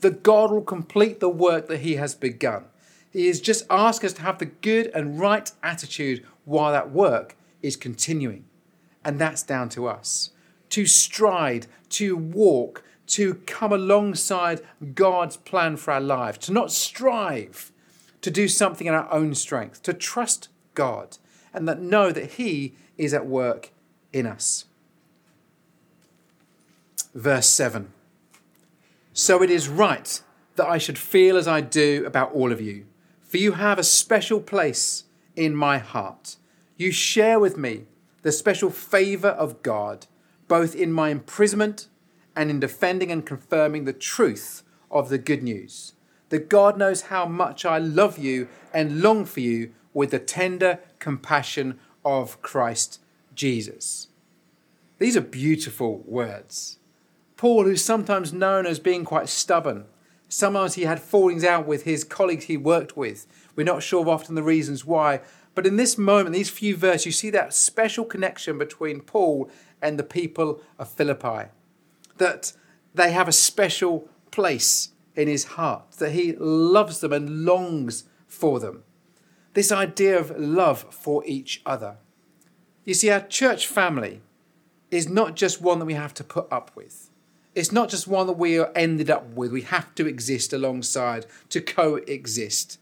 that 0.00 0.22
God 0.22 0.50
will 0.50 0.62
complete 0.62 1.20
the 1.20 1.28
work 1.28 1.68
that 1.68 1.80
He 1.80 1.96
has 1.96 2.14
begun 2.14 2.64
is 3.12 3.40
just 3.40 3.64
ask 3.70 4.04
us 4.04 4.12
to 4.14 4.22
have 4.22 4.38
the 4.38 4.46
good 4.46 4.86
and 4.88 5.18
right 5.18 5.50
attitude 5.62 6.24
while 6.44 6.72
that 6.72 6.90
work 6.90 7.36
is 7.62 7.76
continuing. 7.76 8.44
And 9.04 9.18
that's 9.18 9.42
down 9.42 9.68
to 9.70 9.86
us 9.86 10.30
to 10.70 10.86
stride, 10.86 11.66
to 11.88 12.16
walk, 12.16 12.84
to 13.06 13.34
come 13.34 13.72
alongside 13.72 14.60
God's 14.94 15.36
plan 15.36 15.76
for 15.76 15.92
our 15.92 16.00
life, 16.00 16.38
to 16.40 16.52
not 16.52 16.70
strive 16.70 17.72
to 18.20 18.30
do 18.30 18.46
something 18.46 18.86
in 18.86 18.94
our 18.94 19.10
own 19.10 19.34
strength, 19.34 19.82
to 19.82 19.92
trust 19.92 20.48
God 20.74 21.18
and 21.52 21.66
that 21.66 21.80
know 21.80 22.12
that 22.12 22.32
He 22.32 22.74
is 22.96 23.12
at 23.12 23.26
work 23.26 23.70
in 24.12 24.26
us. 24.26 24.66
Verse 27.16 27.48
7 27.48 27.92
So 29.12 29.42
it 29.42 29.50
is 29.50 29.68
right 29.68 30.22
that 30.56 30.68
I 30.68 30.78
should 30.78 30.98
feel 30.98 31.36
as 31.36 31.48
I 31.48 31.60
do 31.62 32.04
about 32.06 32.32
all 32.32 32.52
of 32.52 32.60
you 32.60 32.86
for 33.30 33.36
you 33.36 33.52
have 33.52 33.78
a 33.78 33.84
special 33.84 34.40
place 34.40 35.04
in 35.36 35.54
my 35.54 35.78
heart. 35.78 36.34
You 36.76 36.90
share 36.90 37.38
with 37.38 37.56
me 37.56 37.84
the 38.22 38.32
special 38.32 38.70
favor 38.70 39.28
of 39.28 39.62
God, 39.62 40.08
both 40.48 40.74
in 40.74 40.92
my 40.92 41.10
imprisonment 41.10 41.86
and 42.34 42.50
in 42.50 42.58
defending 42.58 43.12
and 43.12 43.24
confirming 43.24 43.84
the 43.84 43.92
truth 43.92 44.64
of 44.90 45.10
the 45.10 45.16
good 45.16 45.44
news. 45.44 45.92
That 46.30 46.48
God 46.48 46.76
knows 46.76 47.02
how 47.02 47.24
much 47.24 47.64
I 47.64 47.78
love 47.78 48.18
you 48.18 48.48
and 48.74 49.00
long 49.00 49.24
for 49.26 49.38
you 49.38 49.70
with 49.94 50.10
the 50.10 50.18
tender 50.18 50.80
compassion 50.98 51.78
of 52.04 52.42
Christ 52.42 53.00
Jesus. 53.36 54.08
These 54.98 55.16
are 55.16 55.20
beautiful 55.22 55.98
words. 55.98 56.78
Paul, 57.36 57.62
who's 57.66 57.84
sometimes 57.84 58.32
known 58.32 58.66
as 58.66 58.80
being 58.80 59.04
quite 59.04 59.28
stubborn, 59.28 59.84
Sometimes 60.32 60.74
he 60.74 60.82
had 60.82 61.00
fallings 61.02 61.42
out 61.42 61.66
with 61.66 61.82
his 61.82 62.04
colleagues 62.04 62.44
he 62.44 62.56
worked 62.56 62.96
with. 62.96 63.26
We're 63.56 63.66
not 63.66 63.82
sure 63.82 64.08
often 64.08 64.36
the 64.36 64.44
reasons 64.44 64.84
why. 64.86 65.22
But 65.56 65.66
in 65.66 65.74
this 65.76 65.98
moment, 65.98 66.36
these 66.36 66.48
few 66.48 66.76
verses, 66.76 67.06
you 67.06 67.10
see 67.10 67.30
that 67.30 67.52
special 67.52 68.04
connection 68.04 68.56
between 68.56 69.00
Paul 69.00 69.50
and 69.82 69.98
the 69.98 70.04
people 70.04 70.60
of 70.78 70.88
Philippi. 70.88 71.48
That 72.18 72.52
they 72.94 73.10
have 73.10 73.26
a 73.26 73.32
special 73.32 74.08
place 74.30 74.90
in 75.16 75.26
his 75.26 75.44
heart, 75.44 75.90
that 75.98 76.12
he 76.12 76.36
loves 76.38 77.00
them 77.00 77.12
and 77.12 77.44
longs 77.44 78.04
for 78.28 78.60
them. 78.60 78.84
This 79.54 79.72
idea 79.72 80.16
of 80.16 80.38
love 80.38 80.86
for 80.94 81.24
each 81.26 81.60
other. 81.66 81.96
You 82.84 82.94
see, 82.94 83.10
our 83.10 83.20
church 83.20 83.66
family 83.66 84.20
is 84.92 85.08
not 85.08 85.34
just 85.34 85.60
one 85.60 85.80
that 85.80 85.86
we 85.86 85.94
have 85.94 86.14
to 86.14 86.24
put 86.24 86.46
up 86.52 86.70
with 86.76 87.09
it's 87.54 87.72
not 87.72 87.88
just 87.88 88.06
one 88.06 88.26
that 88.26 88.34
we 88.38 88.64
ended 88.74 89.10
up 89.10 89.26
with. 89.30 89.52
We 89.52 89.62
have 89.62 89.94
to 89.96 90.06
exist 90.06 90.52
alongside 90.52 91.26
to 91.48 91.60
coexist. 91.60 92.78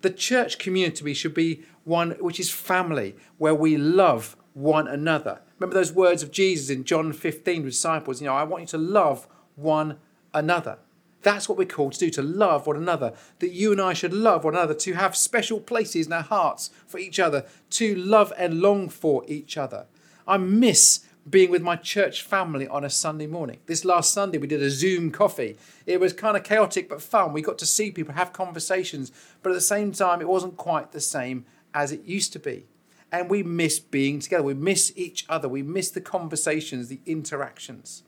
The 0.00 0.10
church 0.10 0.58
community 0.58 1.14
should 1.14 1.34
be 1.34 1.62
one 1.84 2.12
which 2.12 2.40
is 2.40 2.50
family, 2.50 3.14
where 3.38 3.54
we 3.54 3.76
love 3.76 4.36
one 4.54 4.88
another. 4.88 5.40
Remember 5.58 5.74
those 5.74 5.92
words 5.92 6.22
of 6.22 6.32
Jesus 6.32 6.68
in 6.74 6.84
John 6.84 7.12
15, 7.12 7.62
disciples, 7.64 8.20
you 8.20 8.26
know, 8.26 8.34
I 8.34 8.42
want 8.42 8.62
you 8.64 8.66
to 8.68 8.78
love 8.78 9.28
one 9.54 9.98
another. 10.34 10.78
That's 11.22 11.48
what 11.48 11.56
we're 11.56 11.68
called 11.68 11.92
to 11.92 12.00
do, 12.00 12.10
to 12.10 12.22
love 12.22 12.66
one 12.66 12.76
another. 12.76 13.12
That 13.38 13.52
you 13.52 13.70
and 13.70 13.80
I 13.80 13.92
should 13.92 14.12
love 14.12 14.42
one 14.42 14.54
another, 14.54 14.74
to 14.74 14.94
have 14.94 15.16
special 15.16 15.60
places 15.60 16.08
in 16.08 16.12
our 16.12 16.22
hearts 16.22 16.70
for 16.88 16.98
each 16.98 17.20
other, 17.20 17.44
to 17.70 17.94
love 17.94 18.32
and 18.36 18.60
long 18.60 18.88
for 18.88 19.22
each 19.28 19.56
other. 19.56 19.86
I 20.26 20.36
miss 20.38 21.06
being 21.28 21.50
with 21.50 21.62
my 21.62 21.76
church 21.76 22.22
family 22.22 22.66
on 22.68 22.84
a 22.84 22.90
Sunday 22.90 23.26
morning. 23.26 23.58
This 23.66 23.84
last 23.84 24.12
Sunday, 24.12 24.38
we 24.38 24.46
did 24.46 24.62
a 24.62 24.70
Zoom 24.70 25.10
coffee. 25.10 25.56
It 25.86 26.00
was 26.00 26.12
kind 26.12 26.36
of 26.36 26.42
chaotic 26.42 26.88
but 26.88 27.00
fun. 27.00 27.32
We 27.32 27.42
got 27.42 27.58
to 27.58 27.66
see 27.66 27.90
people, 27.90 28.14
have 28.14 28.32
conversations, 28.32 29.12
but 29.42 29.50
at 29.50 29.54
the 29.54 29.60
same 29.60 29.92
time, 29.92 30.20
it 30.20 30.28
wasn't 30.28 30.56
quite 30.56 30.92
the 30.92 31.00
same 31.00 31.44
as 31.74 31.92
it 31.92 32.04
used 32.04 32.32
to 32.34 32.38
be. 32.38 32.66
And 33.12 33.30
we 33.30 33.42
miss 33.42 33.78
being 33.78 34.20
together. 34.20 34.42
We 34.42 34.54
miss 34.54 34.92
each 34.96 35.24
other. 35.28 35.48
We 35.48 35.62
miss 35.62 35.90
the 35.90 36.00
conversations, 36.00 36.88
the 36.88 37.00
interactions. 37.06 38.02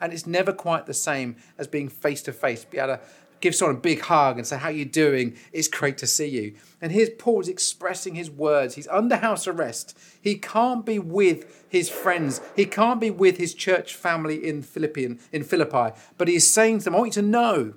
And 0.00 0.12
it's 0.12 0.26
never 0.26 0.52
quite 0.52 0.86
the 0.86 0.94
same 0.94 1.36
as 1.58 1.66
being 1.66 1.88
face 1.88 2.22
to 2.22 2.32
face, 2.32 2.64
be 2.64 2.78
able 2.78 2.96
to 2.96 3.00
give 3.44 3.54
someone 3.54 3.76
a 3.76 3.80
big 3.80 4.00
hug 4.00 4.38
and 4.38 4.46
say, 4.46 4.56
How 4.56 4.70
you 4.70 4.84
doing? 4.86 5.36
It's 5.52 5.68
great 5.68 5.98
to 5.98 6.06
see 6.06 6.26
you. 6.26 6.54
And 6.80 6.90
here's 6.90 7.10
Paul's 7.10 7.46
expressing 7.46 8.14
his 8.14 8.30
words. 8.30 8.74
He's 8.74 8.88
under 8.88 9.16
house 9.16 9.46
arrest. 9.46 9.96
He 10.20 10.36
can't 10.36 10.84
be 10.86 10.98
with 10.98 11.64
his 11.68 11.90
friends. 11.90 12.40
He 12.56 12.64
can't 12.64 13.00
be 13.02 13.10
with 13.10 13.36
his 13.36 13.52
church 13.54 13.94
family 13.94 14.42
in 14.46 14.62
Philippian, 14.62 15.20
in 15.30 15.44
Philippi. 15.44 15.94
But 16.16 16.28
he's 16.28 16.50
saying 16.52 16.78
to 16.80 16.84
them, 16.86 16.94
I 16.96 17.00
want 17.00 17.16
you 17.16 17.22
to 17.22 17.28
know 17.28 17.74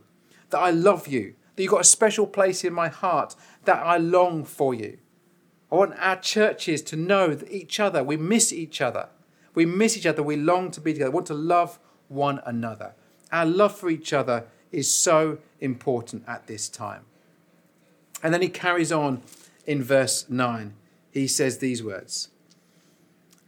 that 0.51 0.58
I 0.60 0.71
love 0.71 1.08
you, 1.10 1.36
that 1.56 1.62
you've 1.63 1.71
got 1.73 1.82
a 1.82 1.95
special 1.95 2.25
place 2.27 2.63
in 2.63 2.71
my 2.73 2.88
heart, 2.88 3.36
that 3.65 3.77
I 3.86 3.97
long 3.97 4.45
for 4.45 4.73
you. 4.73 4.97
I 5.69 5.75
want 5.75 5.95
our 5.99 6.15
churches 6.15 6.82
to 6.84 6.95
know 6.95 7.34
that 7.36 7.51
each 7.51 7.77
other, 7.82 8.06
we 8.06 8.15
miss 8.15 8.53
each 8.53 8.80
other. 8.80 9.10
We 9.53 9.65
miss 9.65 9.97
each 9.97 10.06
other. 10.06 10.23
We 10.23 10.38
long 10.38 10.71
to 10.71 10.80
be 10.80 10.93
together. 10.93 11.12
We 11.12 11.15
want 11.15 11.27
to 11.27 11.34
love 11.34 11.77
one 12.08 12.39
another. 12.45 12.93
Our 13.34 13.45
love 13.45 13.77
for 13.77 13.89
each 13.89 14.13
other 14.13 14.45
is 14.71 14.89
so 14.93 15.39
important 15.59 16.23
at 16.27 16.47
this 16.47 16.69
time. 16.69 17.01
And 18.23 18.33
then 18.33 18.41
he 18.41 18.49
carries 18.49 18.91
on 18.91 19.21
in 19.65 19.83
verse 19.83 20.29
9. 20.29 20.73
He 21.11 21.27
says 21.27 21.57
these 21.57 21.83
words 21.83 22.29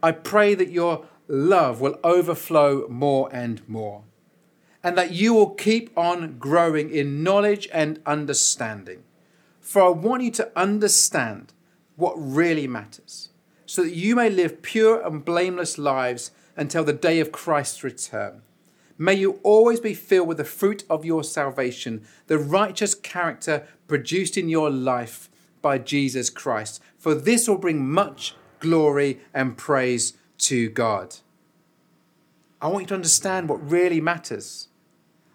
I 0.02 0.12
pray 0.12 0.54
that 0.54 0.70
your 0.70 1.06
love 1.28 1.80
will 1.80 1.98
overflow 2.02 2.86
more 2.88 3.28
and 3.32 3.66
more, 3.68 4.02
and 4.82 4.96
that 4.98 5.12
you 5.12 5.34
will 5.34 5.50
keep 5.50 5.96
on 5.96 6.38
growing 6.38 6.90
in 6.90 7.22
knowledge 7.22 7.68
and 7.72 8.00
understanding. 8.06 9.02
For 9.60 9.82
I 9.82 9.88
want 9.90 10.22
you 10.22 10.30
to 10.32 10.50
understand 10.58 11.52
what 11.96 12.14
really 12.16 12.66
matters, 12.66 13.28
so 13.66 13.82
that 13.84 13.94
you 13.94 14.16
may 14.16 14.30
live 14.30 14.62
pure 14.62 15.00
and 15.06 15.24
blameless 15.24 15.78
lives 15.78 16.32
until 16.56 16.82
the 16.82 16.92
day 16.92 17.20
of 17.20 17.30
Christ's 17.30 17.84
return 17.84 18.42
May 19.02 19.14
you 19.14 19.40
always 19.42 19.80
be 19.80 19.94
filled 19.94 20.28
with 20.28 20.36
the 20.36 20.44
fruit 20.44 20.84
of 20.90 21.06
your 21.06 21.24
salvation, 21.24 22.04
the 22.26 22.36
righteous 22.36 22.94
character 22.94 23.66
produced 23.88 24.36
in 24.36 24.50
your 24.50 24.68
life 24.68 25.30
by 25.62 25.78
Jesus 25.78 26.28
Christ, 26.28 26.82
for 26.98 27.14
this 27.14 27.48
will 27.48 27.56
bring 27.56 27.90
much 27.90 28.34
glory 28.58 29.18
and 29.32 29.56
praise 29.56 30.12
to 30.40 30.68
God. 30.68 31.16
I 32.60 32.68
want 32.68 32.82
you 32.82 32.86
to 32.88 32.94
understand 32.96 33.48
what 33.48 33.66
really 33.66 34.02
matters. 34.02 34.68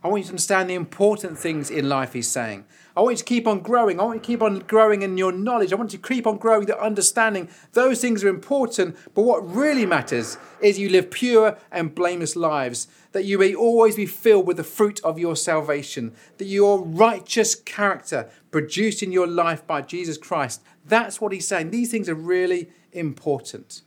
I 0.05 0.07
want 0.07 0.19
you 0.19 0.25
to 0.25 0.33
understand 0.33 0.69
the 0.69 0.75
important 0.75 1.35
things 1.39 1.71
in 1.71 1.89
life, 1.89 2.13
he's 2.13 2.27
saying. 2.27 2.65
I 2.95 3.01
want 3.01 3.13
you 3.13 3.17
to 3.17 3.23
keep 3.23 3.47
on 3.47 3.61
growing. 3.61 3.99
I 3.99 4.03
want 4.03 4.17
you 4.17 4.21
to 4.21 4.27
keep 4.27 4.41
on 4.43 4.59
growing 4.59 5.01
in 5.01 5.17
your 5.17 5.31
knowledge. 5.31 5.73
I 5.73 5.77
want 5.77 5.93
you 5.93 5.97
to 5.97 6.07
keep 6.07 6.27
on 6.27 6.37
growing 6.37 6.67
the 6.67 6.79
understanding. 6.79 7.49
Those 7.73 8.01
things 8.01 8.23
are 8.23 8.27
important, 8.27 8.95
but 9.15 9.23
what 9.23 9.39
really 9.39 9.83
matters 9.87 10.37
is 10.61 10.77
you 10.77 10.89
live 10.89 11.09
pure 11.09 11.57
and 11.71 11.95
blameless 11.95 12.35
lives, 12.35 12.87
that 13.13 13.25
you 13.25 13.39
may 13.39 13.55
always 13.55 13.95
be 13.95 14.05
filled 14.05 14.45
with 14.45 14.57
the 14.57 14.63
fruit 14.63 14.99
of 15.03 15.17
your 15.17 15.35
salvation, 15.35 16.13
that 16.37 16.45
your 16.45 16.83
righteous 16.85 17.55
character 17.55 18.29
produced 18.51 19.01
in 19.01 19.11
your 19.11 19.25
life 19.25 19.65
by 19.65 19.81
Jesus 19.81 20.19
Christ. 20.19 20.61
That's 20.85 21.19
what 21.19 21.31
he's 21.31 21.47
saying. 21.47 21.71
These 21.71 21.89
things 21.89 22.07
are 22.09 22.13
really 22.13 22.69
important. 22.91 23.81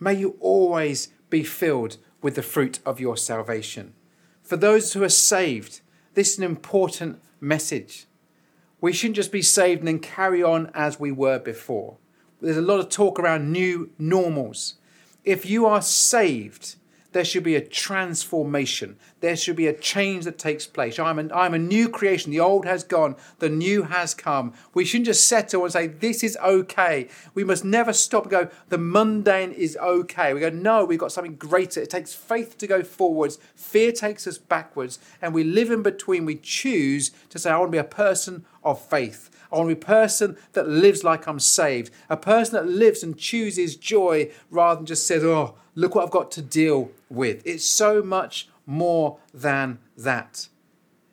May 0.00 0.14
you 0.14 0.36
always 0.40 1.08
be 1.28 1.44
filled 1.44 1.98
with 2.22 2.34
the 2.36 2.42
fruit 2.42 2.80
of 2.86 2.98
your 2.98 3.18
salvation. 3.18 3.92
For 4.52 4.58
those 4.58 4.92
who 4.92 5.02
are 5.02 5.08
saved, 5.08 5.80
this 6.12 6.32
is 6.32 6.36
an 6.36 6.44
important 6.44 7.22
message. 7.40 8.04
We 8.82 8.92
shouldn't 8.92 9.16
just 9.16 9.32
be 9.32 9.40
saved 9.40 9.78
and 9.78 9.88
then 9.88 9.98
carry 9.98 10.42
on 10.42 10.70
as 10.74 11.00
we 11.00 11.10
were 11.10 11.38
before. 11.38 11.96
There's 12.42 12.58
a 12.58 12.60
lot 12.60 12.78
of 12.78 12.90
talk 12.90 13.18
around 13.18 13.50
new 13.50 13.88
normals. 13.98 14.74
If 15.24 15.46
you 15.48 15.64
are 15.64 15.80
saved, 15.80 16.74
there 17.12 17.24
should 17.24 17.42
be 17.42 17.54
a 17.56 17.60
transformation. 17.60 18.96
There 19.20 19.36
should 19.36 19.56
be 19.56 19.66
a 19.66 19.72
change 19.76 20.24
that 20.24 20.38
takes 20.38 20.66
place. 20.66 20.98
I'm, 20.98 21.18
an, 21.18 21.30
I'm 21.32 21.54
a 21.54 21.58
new 21.58 21.88
creation. 21.88 22.32
The 22.32 22.40
old 22.40 22.64
has 22.66 22.82
gone, 22.82 23.16
the 23.38 23.48
new 23.48 23.84
has 23.84 24.14
come. 24.14 24.52
We 24.74 24.84
shouldn't 24.84 25.06
just 25.06 25.26
settle 25.28 25.62
and 25.64 25.72
say, 25.72 25.86
this 25.86 26.24
is 26.24 26.36
okay. 26.42 27.08
We 27.34 27.44
must 27.44 27.64
never 27.64 27.92
stop 27.92 28.24
and 28.24 28.30
go, 28.30 28.48
the 28.68 28.78
mundane 28.78 29.52
is 29.52 29.76
okay. 29.76 30.34
We 30.34 30.40
go, 30.40 30.50
no, 30.50 30.84
we've 30.84 30.98
got 30.98 31.12
something 31.12 31.36
greater. 31.36 31.80
It 31.80 31.90
takes 31.90 32.14
faith 32.14 32.58
to 32.58 32.66
go 32.66 32.82
forwards, 32.82 33.38
fear 33.54 33.92
takes 33.92 34.26
us 34.26 34.38
backwards, 34.38 34.98
and 35.20 35.34
we 35.34 35.44
live 35.44 35.70
in 35.70 35.82
between. 35.82 36.24
We 36.24 36.36
choose 36.36 37.10
to 37.30 37.38
say, 37.38 37.50
I 37.50 37.58
want 37.58 37.68
to 37.68 37.72
be 37.76 37.78
a 37.78 37.84
person 37.84 38.44
of 38.64 38.80
faith. 38.80 39.30
I 39.50 39.56
want 39.58 39.68
to 39.70 39.74
be 39.76 39.80
a 39.80 39.84
person 39.84 40.36
that 40.52 40.68
lives 40.68 41.04
like 41.04 41.26
I'm 41.26 41.40
saved, 41.40 41.92
a 42.08 42.16
person 42.16 42.54
that 42.54 42.68
lives 42.72 43.02
and 43.02 43.18
chooses 43.18 43.76
joy 43.76 44.30
rather 44.50 44.76
than 44.80 44.86
just 44.86 45.06
says, 45.06 45.22
oh, 45.24 45.54
look 45.74 45.94
what 45.94 46.04
I've 46.04 46.10
got 46.10 46.30
to 46.32 46.42
deal 46.42 46.90
with. 47.10 47.42
It's 47.44 47.64
so 47.64 48.02
much 48.02 48.48
more 48.64 49.18
than 49.34 49.78
that. 49.96 50.48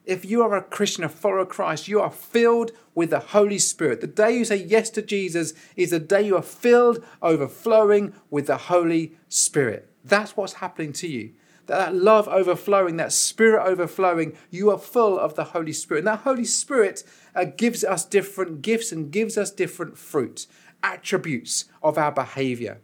If 0.06 0.26
you 0.26 0.42
are 0.42 0.56
a 0.56 0.64
Christian, 0.64 1.04
a 1.04 1.10
follower 1.10 1.40
of 1.40 1.50
Christ, 1.50 1.88
you 1.88 2.00
are 2.00 2.10
filled 2.10 2.72
with 2.96 3.12
the 3.12 3.20
Holy 3.20 3.60
Spirit. 3.60 4.02
The 4.02 4.08
day 4.08 4.38
you 4.38 4.46
say 4.46 4.56
yes 4.56 4.90
to 4.92 5.02
Jesus 5.04 5.54
is 5.76 5.92
the 5.92 6.00
day 6.00 6.22
you 6.24 6.36
are 6.36 6.42
filled, 6.42 7.04
overflowing 7.22 8.14
with 8.32 8.48
the 8.48 8.58
Holy 8.58 9.12
Spirit. 9.28 9.88
That's 10.04 10.36
what's 10.36 10.54
happening 10.54 10.94
to 10.94 11.08
you 11.08 11.32
that 11.70 11.96
love 11.96 12.28
overflowing, 12.28 12.98
that 12.98 13.12
spirit 13.14 13.64
overflowing. 13.64 14.36
You 14.50 14.72
are 14.72 14.78
full 14.78 15.18
of 15.20 15.36
the 15.36 15.44
Holy 15.46 15.72
Spirit. 15.72 16.00
And 16.00 16.08
that 16.08 16.20
Holy 16.20 16.44
Spirit 16.44 17.04
uh, 17.36 17.46
gives 17.46 17.84
us 17.84 18.04
different 18.04 18.62
gifts 18.64 18.92
and 18.92 19.10
gives 19.12 19.38
us 19.38 19.52
different 19.52 19.96
fruit, 19.98 20.48
attributes 20.84 21.66
of 21.84 21.98
our 22.00 22.12
behavior. 22.12 22.80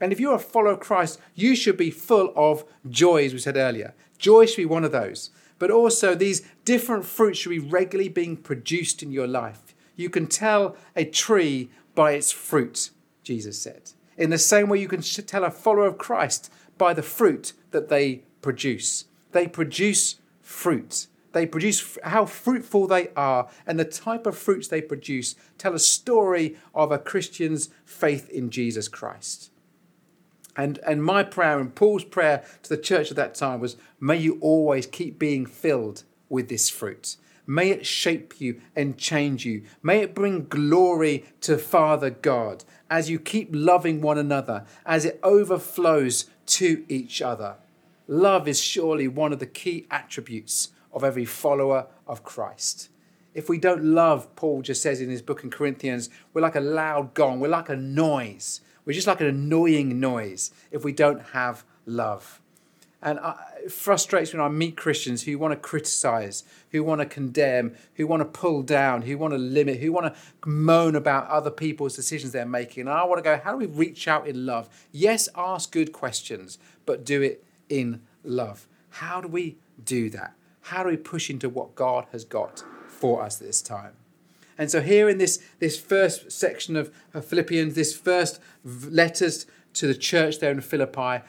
And 0.00 0.12
if 0.12 0.20
you're 0.20 0.36
a 0.36 0.38
follower 0.38 0.72
of 0.74 0.80
Christ, 0.80 1.20
you 1.34 1.54
should 1.56 1.76
be 1.76 1.90
full 1.90 2.32
of 2.36 2.64
joy, 2.88 3.24
as 3.26 3.32
we 3.32 3.40
said 3.40 3.56
earlier. 3.56 3.92
Joy 4.18 4.46
should 4.46 4.56
be 4.58 4.64
one 4.66 4.84
of 4.84 4.92
those. 4.92 5.30
But 5.58 5.72
also, 5.72 6.14
these 6.14 6.42
different 6.64 7.04
fruits 7.04 7.40
should 7.40 7.50
be 7.50 7.58
regularly 7.58 8.08
being 8.08 8.36
produced 8.36 9.02
in 9.02 9.10
your 9.10 9.26
life. 9.26 9.74
You 9.96 10.08
can 10.10 10.28
tell 10.28 10.76
a 10.94 11.04
tree 11.04 11.70
by 11.96 12.12
its 12.12 12.30
fruit, 12.30 12.90
Jesus 13.24 13.60
said. 13.60 13.90
In 14.16 14.30
the 14.30 14.38
same 14.38 14.68
way, 14.68 14.78
you 14.78 14.86
can 14.86 15.00
tell 15.02 15.42
a 15.42 15.50
follower 15.50 15.86
of 15.86 15.98
Christ 15.98 16.52
by 16.76 16.94
the 16.94 17.02
fruit 17.02 17.54
that 17.72 17.88
they 17.88 18.22
produce. 18.48 19.04
They 19.32 19.46
produce 19.46 20.14
fruit. 20.40 21.06
They 21.32 21.44
produce 21.44 21.98
how 22.02 22.24
fruitful 22.24 22.86
they 22.86 23.08
are, 23.14 23.46
and 23.66 23.78
the 23.78 23.84
type 24.06 24.26
of 24.26 24.38
fruits 24.38 24.66
they 24.68 24.80
produce 24.80 25.34
tell 25.58 25.74
a 25.74 25.78
story 25.98 26.56
of 26.74 26.90
a 26.90 26.98
Christian's 26.98 27.68
faith 27.84 28.26
in 28.30 28.48
Jesus 28.48 28.88
Christ. 28.88 29.50
And, 30.56 30.78
and 30.78 31.04
my 31.04 31.24
prayer 31.24 31.58
and 31.60 31.74
Paul's 31.74 32.04
prayer 32.04 32.42
to 32.62 32.68
the 32.70 32.78
church 32.90 33.10
at 33.10 33.18
that 33.18 33.34
time 33.34 33.60
was, 33.60 33.76
may 34.00 34.16
you 34.16 34.38
always 34.40 34.86
keep 34.86 35.18
being 35.18 35.44
filled 35.44 36.04
with 36.30 36.48
this 36.48 36.70
fruit. 36.70 37.16
May 37.46 37.68
it 37.68 37.84
shape 37.84 38.40
you 38.40 38.62
and 38.74 38.96
change 38.96 39.44
you. 39.44 39.64
May 39.82 39.98
it 40.00 40.14
bring 40.14 40.46
glory 40.48 41.26
to 41.42 41.58
Father 41.58 42.08
God 42.08 42.64
as 42.88 43.10
you 43.10 43.18
keep 43.18 43.50
loving 43.52 44.00
one 44.00 44.16
another, 44.16 44.64
as 44.86 45.04
it 45.04 45.20
overflows 45.22 46.30
to 46.46 46.86
each 46.88 47.20
other. 47.20 47.56
Love 48.10 48.48
is 48.48 48.58
surely 48.60 49.06
one 49.06 49.34
of 49.34 49.38
the 49.38 49.46
key 49.46 49.86
attributes 49.90 50.70
of 50.94 51.04
every 51.04 51.26
follower 51.26 51.86
of 52.06 52.24
Christ. 52.24 52.88
If 53.34 53.50
we 53.50 53.58
don't 53.58 53.84
love, 53.84 54.34
Paul 54.34 54.62
just 54.62 54.80
says 54.82 55.02
in 55.02 55.10
his 55.10 55.20
book 55.20 55.44
in 55.44 55.50
Corinthians, 55.50 56.08
we're 56.32 56.40
like 56.40 56.56
a 56.56 56.60
loud 56.60 57.12
gong, 57.12 57.38
we're 57.38 57.48
like 57.48 57.68
a 57.68 57.76
noise. 57.76 58.62
We're 58.86 58.94
just 58.94 59.06
like 59.06 59.20
an 59.20 59.26
annoying 59.26 60.00
noise 60.00 60.50
if 60.70 60.82
we 60.84 60.92
don't 60.92 61.20
have 61.32 61.64
love. 61.84 62.40
And 63.02 63.18
uh, 63.18 63.34
it 63.62 63.70
frustrates 63.70 64.32
me 64.32 64.40
when 64.40 64.46
I 64.46 64.50
meet 64.50 64.74
Christians 64.76 65.22
who 65.24 65.38
want 65.38 65.52
to 65.52 65.56
criticize, 65.60 66.42
who 66.70 66.82
want 66.82 67.00
to 67.02 67.06
condemn, 67.06 67.76
who 67.96 68.06
want 68.06 68.22
to 68.22 68.24
pull 68.24 68.62
down, 68.62 69.02
who 69.02 69.18
want 69.18 69.34
to 69.34 69.38
limit, 69.38 69.78
who 69.80 69.92
want 69.92 70.12
to 70.14 70.20
moan 70.50 70.96
about 70.96 71.28
other 71.28 71.50
people's 71.50 71.94
decisions 71.94 72.32
they're 72.32 72.46
making. 72.46 72.88
And 72.88 72.98
I 72.98 73.04
want 73.04 73.18
to 73.22 73.22
go, 73.22 73.38
how 73.44 73.52
do 73.52 73.58
we 73.58 73.66
reach 73.66 74.08
out 74.08 74.26
in 74.26 74.46
love? 74.46 74.70
Yes, 74.90 75.28
ask 75.36 75.70
good 75.70 75.92
questions, 75.92 76.58
but 76.86 77.04
do 77.04 77.20
it 77.20 77.44
in 77.68 78.02
love. 78.24 78.66
How 78.90 79.20
do 79.20 79.28
we 79.28 79.56
do 79.84 80.10
that? 80.10 80.34
How 80.62 80.82
do 80.82 80.90
we 80.90 80.96
push 80.96 81.30
into 81.30 81.48
what 81.48 81.74
God 81.74 82.06
has 82.12 82.24
got 82.24 82.64
for 82.86 83.22
us 83.22 83.36
this 83.36 83.62
time? 83.62 83.92
And 84.56 84.70
so, 84.70 84.80
here 84.80 85.08
in 85.08 85.18
this, 85.18 85.42
this 85.60 85.78
first 85.78 86.32
section 86.32 86.76
of, 86.76 86.92
of 87.14 87.24
Philippians, 87.24 87.74
this 87.74 87.96
first 87.96 88.40
letters 88.64 89.46
to 89.74 89.86
the 89.86 89.94
church 89.94 90.40
there 90.40 90.50
in 90.50 90.60
Philippi, 90.60 91.24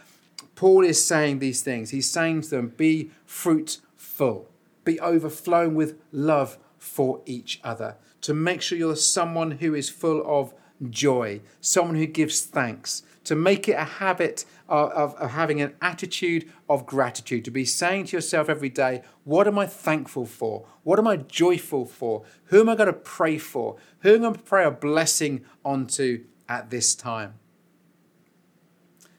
Paul 0.56 0.84
is 0.84 1.04
saying 1.06 1.40
these 1.40 1.62
things. 1.62 1.92
He's 1.92 2.10
saying 2.10 2.42
to 2.42 2.50
them, 2.50 2.74
be 2.76 3.12
fruitful, 3.26 4.50
be 4.84 5.00
overflowing 5.00 5.76
with 5.76 6.00
love 6.12 6.58
for 6.80 7.22
each 7.26 7.60
other, 7.64 7.96
to 8.22 8.34
make 8.34 8.62
sure 8.62 8.78
you're 8.78 8.96
someone 8.96 9.52
who 9.52 9.76
is 9.76 9.90
full 9.90 10.24
of 10.26 10.54
joy, 10.90 11.42
someone 11.62 11.96
who 11.98 12.08
gives 12.08 12.42
thanks, 12.42 13.04
to 13.30 13.36
make 13.36 13.68
it 13.70 13.74
a 13.74 13.84
habit 13.86 14.44
of, 14.68 14.90
of, 14.90 15.14
of, 15.14 15.30
having 15.32 15.62
an 15.62 15.76
attitude 15.84 16.52
of 16.68 16.88
gratitude, 16.88 17.46
to 17.46 17.52
be 17.52 17.64
saying 17.64 18.06
to 18.08 18.18
yourself 18.18 18.50
every 18.50 18.70
day, 18.70 19.04
What 19.24 19.48
am 19.48 19.60
I 19.60 19.68
thankful 19.68 20.26
for? 20.26 20.66
What 20.82 20.98
am 20.98 21.06
I 21.06 21.18
joyful 21.18 21.86
for? 21.86 22.24
Who 22.46 22.62
am 22.62 22.70
I 22.70 22.74
going 22.76 22.88
to 22.88 22.94
pray 22.94 23.38
for? 23.38 23.76
Who 24.00 24.10
am 24.10 24.16
I 24.16 24.20
going 24.22 24.34
to 24.34 24.40
pray 24.42 24.66
a 24.66 24.72
blessing 24.72 25.46
onto 25.64 26.24
at 26.48 26.72
this 26.72 26.96
time? 26.96 27.36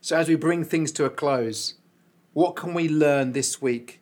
So, 0.01 0.17
as 0.17 0.29
we 0.29 0.35
bring 0.35 0.65
things 0.65 0.91
to 0.93 1.05
a 1.05 1.11
close, 1.11 1.75
what 2.33 2.57
can 2.57 2.75
we 2.75 2.89
learn 2.89 3.31
this 3.31 3.63
week 3.63 4.01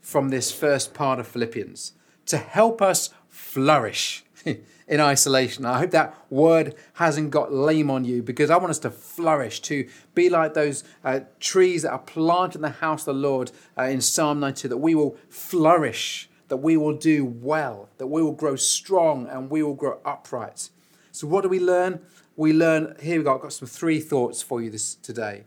from 0.00 0.28
this 0.28 0.52
first 0.52 0.94
part 0.94 1.18
of 1.18 1.26
Philippians 1.26 1.94
to 2.26 2.38
help 2.38 2.80
us 2.80 3.10
flourish? 3.26 4.24
in 4.88 5.00
isolation. 5.00 5.64
I 5.64 5.78
hope 5.78 5.90
that 5.90 6.16
word 6.30 6.74
hasn't 6.94 7.30
got 7.30 7.52
lame 7.52 7.90
on 7.90 8.04
you 8.04 8.22
because 8.22 8.50
I 8.50 8.56
want 8.56 8.70
us 8.70 8.78
to 8.80 8.90
flourish, 8.90 9.60
to 9.62 9.88
be 10.14 10.28
like 10.28 10.54
those 10.54 10.84
uh, 11.04 11.20
trees 11.40 11.82
that 11.82 11.90
are 11.90 11.98
planted 11.98 12.56
in 12.58 12.62
the 12.62 12.70
house 12.70 13.02
of 13.02 13.14
the 13.16 13.20
Lord 13.20 13.50
uh, 13.78 13.84
in 13.84 14.00
Psalm 14.00 14.40
92, 14.40 14.68
that 14.68 14.76
we 14.78 14.94
will 14.94 15.16
flourish, 15.28 16.28
that 16.48 16.58
we 16.58 16.76
will 16.76 16.94
do 16.96 17.24
well, 17.24 17.88
that 17.98 18.06
we 18.06 18.22
will 18.22 18.32
grow 18.32 18.56
strong 18.56 19.26
and 19.28 19.50
we 19.50 19.62
will 19.62 19.74
grow 19.74 19.98
upright. 20.04 20.70
So, 21.12 21.26
what 21.26 21.42
do 21.42 21.48
we 21.48 21.60
learn? 21.60 22.00
We 22.36 22.52
learn 22.52 22.96
here 23.02 23.18
we 23.18 23.24
go. 23.24 23.34
I've 23.34 23.40
got 23.40 23.52
some 23.52 23.68
three 23.68 24.00
thoughts 24.00 24.42
for 24.42 24.60
you 24.62 24.70
this 24.70 24.94
today. 24.94 25.44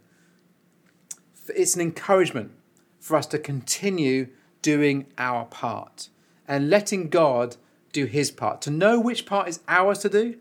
It's 1.55 1.73
an 1.75 1.81
encouragement 1.81 2.51
for 2.99 3.15
us 3.17 3.25
to 3.27 3.39
continue 3.39 4.27
doing 4.61 5.07
our 5.17 5.45
part 5.45 6.09
and 6.47 6.69
letting 6.69 7.09
God 7.09 7.55
do 7.91 8.05
his 8.05 8.31
part, 8.31 8.61
to 8.61 8.69
know 8.69 8.99
which 8.99 9.25
part 9.25 9.47
is 9.47 9.59
ours 9.67 9.99
to 9.99 10.09
do 10.09 10.37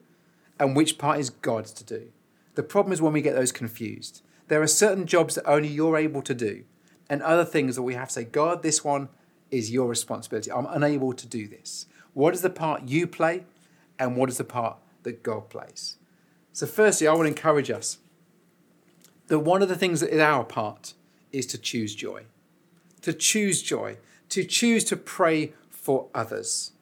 and 0.58 0.76
which 0.76 0.98
part 0.98 1.18
is 1.18 1.30
God's 1.30 1.72
to 1.72 1.84
do. 1.84 2.10
The 2.54 2.62
problem 2.62 2.92
is 2.92 3.00
when 3.02 3.12
we 3.12 3.22
get 3.22 3.34
those 3.34 3.52
confused. 3.52 4.22
There 4.48 4.62
are 4.62 4.66
certain 4.66 5.06
jobs 5.06 5.34
that 5.36 5.46
only 5.48 5.68
you're 5.68 5.96
able 5.96 6.22
to 6.22 6.34
do, 6.34 6.64
and 7.08 7.22
other 7.22 7.44
things 7.44 7.76
that 7.76 7.82
we 7.82 7.94
have 7.94 8.08
to 8.08 8.14
say, 8.14 8.24
God, 8.24 8.62
this 8.62 8.84
one 8.84 9.08
is 9.50 9.70
your 9.70 9.88
responsibility. 9.88 10.52
I'm 10.52 10.66
unable 10.66 11.12
to 11.12 11.26
do 11.26 11.48
this. 11.48 11.86
What 12.14 12.34
is 12.34 12.42
the 12.42 12.50
part 12.50 12.88
you 12.88 13.06
play, 13.06 13.44
and 13.98 14.16
what 14.16 14.28
is 14.28 14.36
the 14.38 14.44
part 14.44 14.76
that 15.04 15.22
God 15.22 15.48
plays? 15.48 15.96
So, 16.52 16.66
firstly, 16.66 17.06
I 17.06 17.12
want 17.12 17.22
to 17.22 17.28
encourage 17.28 17.70
us 17.70 17.98
that 19.28 19.38
one 19.40 19.62
of 19.62 19.68
the 19.68 19.76
things 19.76 20.00
that 20.00 20.12
is 20.12 20.20
our 20.20 20.44
part 20.44 20.94
is 21.32 21.46
to 21.46 21.58
choose 21.58 21.94
joy. 21.94 22.24
To 23.02 23.12
choose 23.12 23.62
joy, 23.62 23.96
to 24.30 24.44
choose 24.44 24.82
to 24.84 24.96
pray 24.96 25.52
for 25.70 26.08
others 26.12 26.72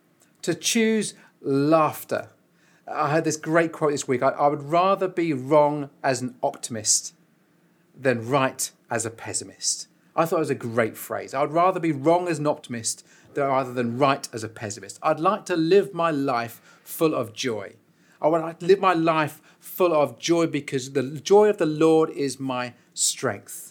to 0.53 0.55
choose 0.55 1.13
laughter. 1.43 2.31
I 2.91 3.11
had 3.11 3.25
this 3.25 3.37
great 3.37 3.71
quote 3.71 3.91
this 3.93 4.09
week 4.09 4.23
I, 4.23 4.29
I 4.31 4.47
would 4.47 4.63
rather 4.63 5.07
be 5.07 5.35
wrong 5.35 5.91
as 6.03 6.23
an 6.23 6.37
optimist 6.43 7.13
than 7.95 8.27
right 8.27 8.71
as 8.91 9.05
a 9.05 9.11
pessimist. 9.11 9.89
I 10.17 10.25
thought 10.25 10.37
it 10.37 10.49
was 10.49 10.51
a 10.51 10.55
great 10.55 10.97
phrase. 10.97 11.35
I'd 11.35 11.51
rather 11.51 11.79
be 11.81 11.93
wrong 11.93 12.29
as 12.29 12.39
an 12.39 12.47
optimist 12.47 13.05
rather 13.37 13.75
than 13.75 13.99
right 13.99 14.27
as 14.33 14.43
a 14.43 14.49
pessimist. 14.49 14.99
I'd 15.03 15.21
like 15.21 15.45
to 15.47 15.55
live 15.57 15.93
my 15.93 16.11
life 16.11 16.63
full 16.83 17.15
of 17.15 17.35
joy. 17.35 17.75
I 18.23 18.29
would 18.29 18.41
like 18.41 18.61
to 18.61 18.67
live 18.67 18.81
my 18.81 18.95
life 18.95 19.43
full 19.61 19.93
of 19.93 20.19
joy 20.19 20.47
because 20.47 20.93
the 20.93 21.03
joy 21.21 21.51
of 21.51 21.59
the 21.59 21.67
Lord 21.67 22.09
is 22.09 22.41
my 22.41 22.73
strength 22.95 23.68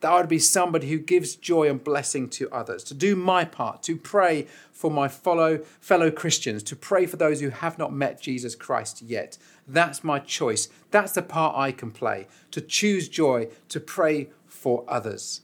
that 0.00 0.10
I 0.12 0.16
would 0.20 0.28
be 0.28 0.38
somebody 0.38 0.88
who 0.88 0.98
gives 0.98 1.36
joy 1.36 1.68
and 1.68 1.82
blessing 1.82 2.28
to 2.30 2.50
others, 2.50 2.82
to 2.84 2.94
do 2.94 3.14
my 3.14 3.44
part, 3.44 3.82
to 3.84 3.96
pray 3.96 4.46
for 4.72 4.90
my 4.90 5.08
follow, 5.08 5.58
fellow 5.80 6.10
Christians, 6.10 6.62
to 6.64 6.76
pray 6.76 7.06
for 7.06 7.16
those 7.16 7.40
who 7.40 7.50
have 7.50 7.78
not 7.78 7.92
met 7.92 8.20
Jesus 8.20 8.54
Christ 8.54 9.02
yet. 9.02 9.36
That's 9.68 10.02
my 10.02 10.18
choice. 10.18 10.68
That's 10.90 11.12
the 11.12 11.22
part 11.22 11.56
I 11.56 11.70
can 11.72 11.90
play, 11.90 12.28
to 12.50 12.60
choose 12.60 13.08
joy, 13.08 13.48
to 13.68 13.78
pray 13.80 14.28
for 14.46 14.84
others. 14.88 15.42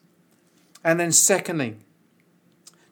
And 0.82 0.98
then, 0.98 1.12
secondly, 1.12 1.76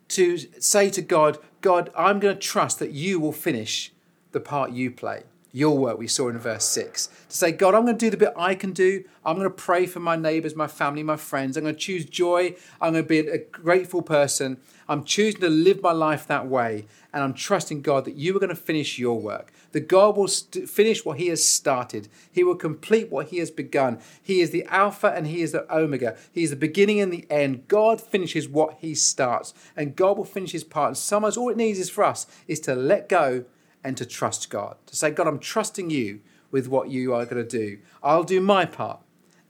to 0.09 0.37
say 0.61 0.91
to 0.91 1.01
God, 1.03 1.39
God, 1.61 1.91
I'm 1.97 2.21
going 2.21 2.35
to 2.35 2.41
trust 2.41 2.79
that 2.81 2.91
you 2.91 3.19
will 3.19 3.33
finish 3.33 3.93
the 4.33 4.41
part 4.41 4.73
you 4.73 4.91
play 4.91 5.23
your 5.55 5.79
work 5.79 5.97
we 5.97 6.09
saw 6.09 6.29
in 6.29 6.37
verse 6.37 6.65
6. 6.65 7.07
To 7.31 7.37
say, 7.37 7.53
God, 7.53 7.75
I'm 7.77 7.85
going 7.85 7.97
to 7.97 8.05
do 8.07 8.11
the 8.11 8.17
bit 8.17 8.33
I 8.37 8.57
can 8.57 8.73
do. 8.73 9.05
I'm 9.25 9.37
going 9.37 9.49
to 9.49 9.55
pray 9.55 9.87
for 9.87 10.01
my 10.01 10.17
neighbors, 10.17 10.57
my 10.57 10.67
family, 10.67 11.05
my 11.05 11.17
friends. 11.17 11.57
I'm 11.57 11.63
going 11.63 11.77
to 11.77 11.81
choose 11.81 12.05
joy. 12.05 12.57
I'm 12.81 12.93
going 12.95 13.05
to 13.05 13.09
be 13.09 13.21
a 13.21 13.39
grateful 13.39 14.03
person. 14.03 14.59
I'm 14.89 15.05
choosing 15.05 15.41
to 15.43 15.49
live 15.49 15.81
my 15.81 15.93
life 15.93 16.27
that 16.27 16.49
way. 16.49 16.87
And 17.13 17.23
I'm 17.23 17.33
trusting 17.35 17.83
God 17.83 18.05
that 18.05 18.17
you 18.17 18.37
are 18.37 18.41
going 18.41 18.49
to 18.51 18.57
finish 18.57 18.99
your 18.99 19.21
work. 19.21 19.53
That 19.71 19.87
God 19.87 20.17
will 20.17 20.27
st- 20.27 20.69
finish 20.69 21.05
what 21.05 21.19
He 21.19 21.29
has 21.29 21.45
started. 21.49 22.09
He 22.33 22.43
will 22.43 22.57
complete 22.57 23.09
what 23.11 23.29
He 23.29 23.37
has 23.39 23.53
begun. 23.53 24.01
He 24.21 24.41
is 24.41 24.51
the 24.51 24.65
Alpha 24.65 25.07
and 25.15 25.29
He 25.29 25.41
is 25.43 25.53
the 25.53 25.73
Omega. 25.73 26.17
He 26.33 26.43
is 26.43 26.51
the 26.51 26.57
beginning 26.57 26.99
and 27.01 27.13
the 27.13 27.27
end. 27.31 27.69
God 27.69 28.01
finishes 28.01 28.49
what 28.49 28.79
He 28.81 28.97
starts. 28.97 29.55
And 29.77 29.95
God 29.95 30.17
will 30.17 30.25
finish 30.25 30.51
His 30.51 30.65
part. 30.65 30.89
And 30.89 30.99
sometimes 30.99 31.37
all 31.37 31.49
it 31.51 31.57
needs 31.57 31.79
is 31.79 31.91
for 31.91 32.03
us 32.03 32.27
is 32.49 32.59
to 32.61 32.75
let 32.75 33.09
go 33.09 33.45
and 33.85 33.97
to 33.99 34.07
trust 34.07 34.49
God. 34.49 34.77
To 34.87 34.97
say, 34.97 35.11
God, 35.11 35.29
I'm 35.29 35.39
trusting 35.39 35.91
you 35.91 36.21
with 36.51 36.67
what 36.69 36.89
you 36.89 37.13
are 37.13 37.27
going 37.27 37.47
to 37.47 37.49
do. 37.59 37.79
I'll 38.03 38.25
do 38.25 38.41
my 38.41 38.65
part 38.65 39.01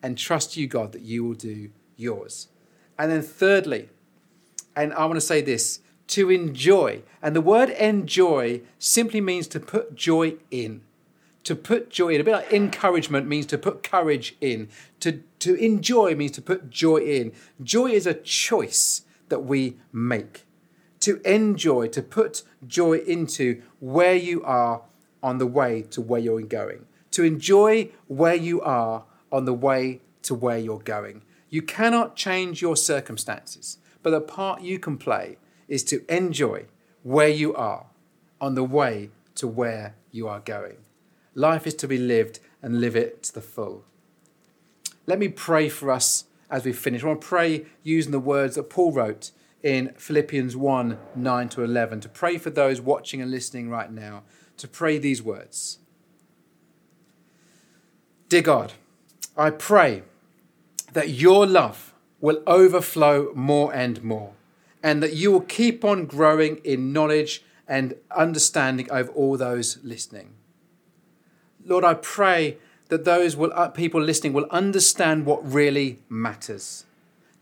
and 0.03 0.18
trust 0.18 0.57
you, 0.57 0.66
God, 0.66 0.90
that 0.92 1.03
you 1.03 1.23
will 1.25 1.35
do 1.35 1.70
yours. 1.97 2.49
And 2.99 3.11
then, 3.11 3.23
thirdly, 3.23 3.88
and 4.77 4.92
I 4.94 5.03
want 5.05 5.14
to 5.14 5.20
say 5.20 5.40
this 5.40 5.81
to 6.09 6.31
enjoy. 6.31 7.03
And 7.23 7.35
the 7.37 7.40
word 7.40 7.70
enjoy 7.70 8.61
simply 8.79 9.20
means 9.20 9.47
to 9.49 9.61
put 9.61 9.94
joy 9.94 10.35
in. 10.51 10.83
To 11.44 11.55
put 11.55 11.90
joy 11.90 12.14
in. 12.14 12.20
A 12.20 12.25
bit 12.25 12.33
like 12.33 12.53
encouragement 12.53 13.27
means 13.29 13.47
to 13.47 13.59
put 13.59 13.83
courage 13.83 14.35
in. 14.40 14.68
To, 15.01 15.23
to 15.40 15.55
enjoy 15.55 16.14
means 16.16 16.33
to 16.33 16.42
put 16.42 16.70
joy 16.70 16.99
in. 16.99 17.33
Joy 17.62 17.90
is 17.90 18.07
a 18.07 18.14
choice 18.14 19.03
that 19.29 19.40
we 19.44 19.77
make 19.92 20.44
to 21.05 21.21
enjoy, 21.31 21.87
to 21.88 22.01
put 22.01 22.43
joy 22.67 22.95
into 22.97 23.61
where 23.79 24.14
you 24.17 24.43
are 24.43 24.81
on 25.23 25.37
the 25.37 25.47
way 25.47 25.83
to 25.83 26.01
where 26.01 26.19
you're 26.19 26.40
going, 26.40 26.87
to 27.11 27.23
enjoy 27.23 27.90
where 28.07 28.35
you 28.35 28.59
are 28.62 29.05
on 29.31 29.45
the 29.45 29.53
way 29.53 30.01
to 30.23 30.35
where 30.35 30.57
you're 30.57 30.79
going. 30.79 31.23
You 31.51 31.61
cannot 31.61 32.17
change 32.17 32.62
your 32.62 32.75
circumstances, 32.75 33.77
but 34.03 34.11
the 34.12 34.21
part 34.23 34.62
you 34.62 34.79
can 34.79 34.97
play 34.97 35.37
is 35.69 35.85
to 35.85 36.03
enjoy 36.09 36.64
where 37.03 37.29
you 37.29 37.55
are 37.55 37.85
on 38.40 38.55
the 38.55 38.64
way 38.64 39.11
to 39.35 39.47
where 39.47 39.97
you 40.11 40.27
are 40.27 40.40
going. 40.40 40.77
Life 41.35 41.67
is 41.67 41.75
to 41.75 41.87
be 41.87 41.99
lived 41.99 42.40
and 42.62 42.81
live 42.81 42.97
it 42.97 43.25
to 43.25 43.35
the 43.35 43.43
full. 43.43 43.85
Let 45.05 45.19
me 45.19 45.29
pray 45.29 45.69
for 45.69 45.90
us 45.90 46.25
as 46.49 46.64
we 46.64 46.73
finish. 46.73 47.03
I 47.05 47.09
want 47.09 47.21
to 47.21 47.27
pray 47.29 47.67
using 47.83 48.11
the 48.11 48.19
words 48.19 48.55
that 48.55 48.71
Paul 48.71 48.90
wrote 48.93 49.33
in 49.64 49.92
Philippians 49.96 50.55
1 50.55 50.98
9 51.16 51.48
to 51.48 51.64
11, 51.64 52.00
to 52.03 52.09
pray 52.09 52.37
for 52.37 52.50
those 52.50 52.81
watching 52.83 53.22
and 53.22 53.31
listening 53.31 53.70
right 53.70 53.90
now, 53.90 54.22
to 54.59 54.68
pray 54.68 54.98
these 54.98 55.20
words 55.22 55.79
Dear 58.29 58.42
God, 58.42 58.74
I 59.38 59.48
pray 59.50 60.03
that 60.92 61.09
your 61.09 61.46
love 61.46 61.94
will 62.20 62.42
overflow 62.46 63.33
more 63.35 63.74
and 63.74 64.05
more, 64.05 64.35
and 64.83 65.03
that 65.03 65.14
you 65.14 65.33
will 65.33 65.40
keep 65.40 65.83
on 65.85 66.05
growing 66.05 66.57
in 66.59 66.92
knowledge 66.92 67.42
and 67.66 67.94
understanding 68.14 68.87
over 68.90 69.11
all 69.12 69.38
those 69.38 69.79
listening. 69.83 70.35
Lord, 71.64 71.85
I 71.85 71.94
pray 71.94 72.59
that 72.90 73.07
those 73.07 73.35
will, 73.35 73.50
uh, 73.55 73.68
people 73.68 74.03
listening 74.03 74.35
will 74.35 74.46
understand 74.50 75.24
what 75.24 75.50
really 75.50 76.00
matters 76.11 76.85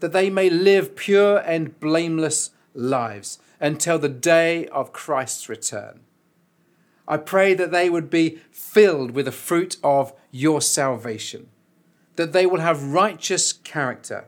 that 0.03 0.13
they 0.13 0.29
may 0.29 0.51
live 0.51 0.95
pure 0.97 1.39
and 1.47 1.79
blameless 1.81 2.51
lives 2.75 3.39
until 3.61 3.99
the 4.01 4.09
day 4.11 4.67
of 4.67 4.93
Christ's 4.93 5.49
return. 5.49 6.01
I 7.09 7.17
pray 7.17 7.55
that 7.55 7.71
they 7.71 7.89
would 7.89 8.11
be 8.11 8.41
filled 8.51 9.13
with 9.13 9.25
the 9.27 9.33
fruit 9.33 9.77
of 9.83 10.13
your 10.33 10.61
salvation, 10.61 11.49
that 12.17 12.33
they 12.33 12.45
will 12.47 12.59
have 12.61 12.93
righteous 12.93 13.53
character, 13.53 14.25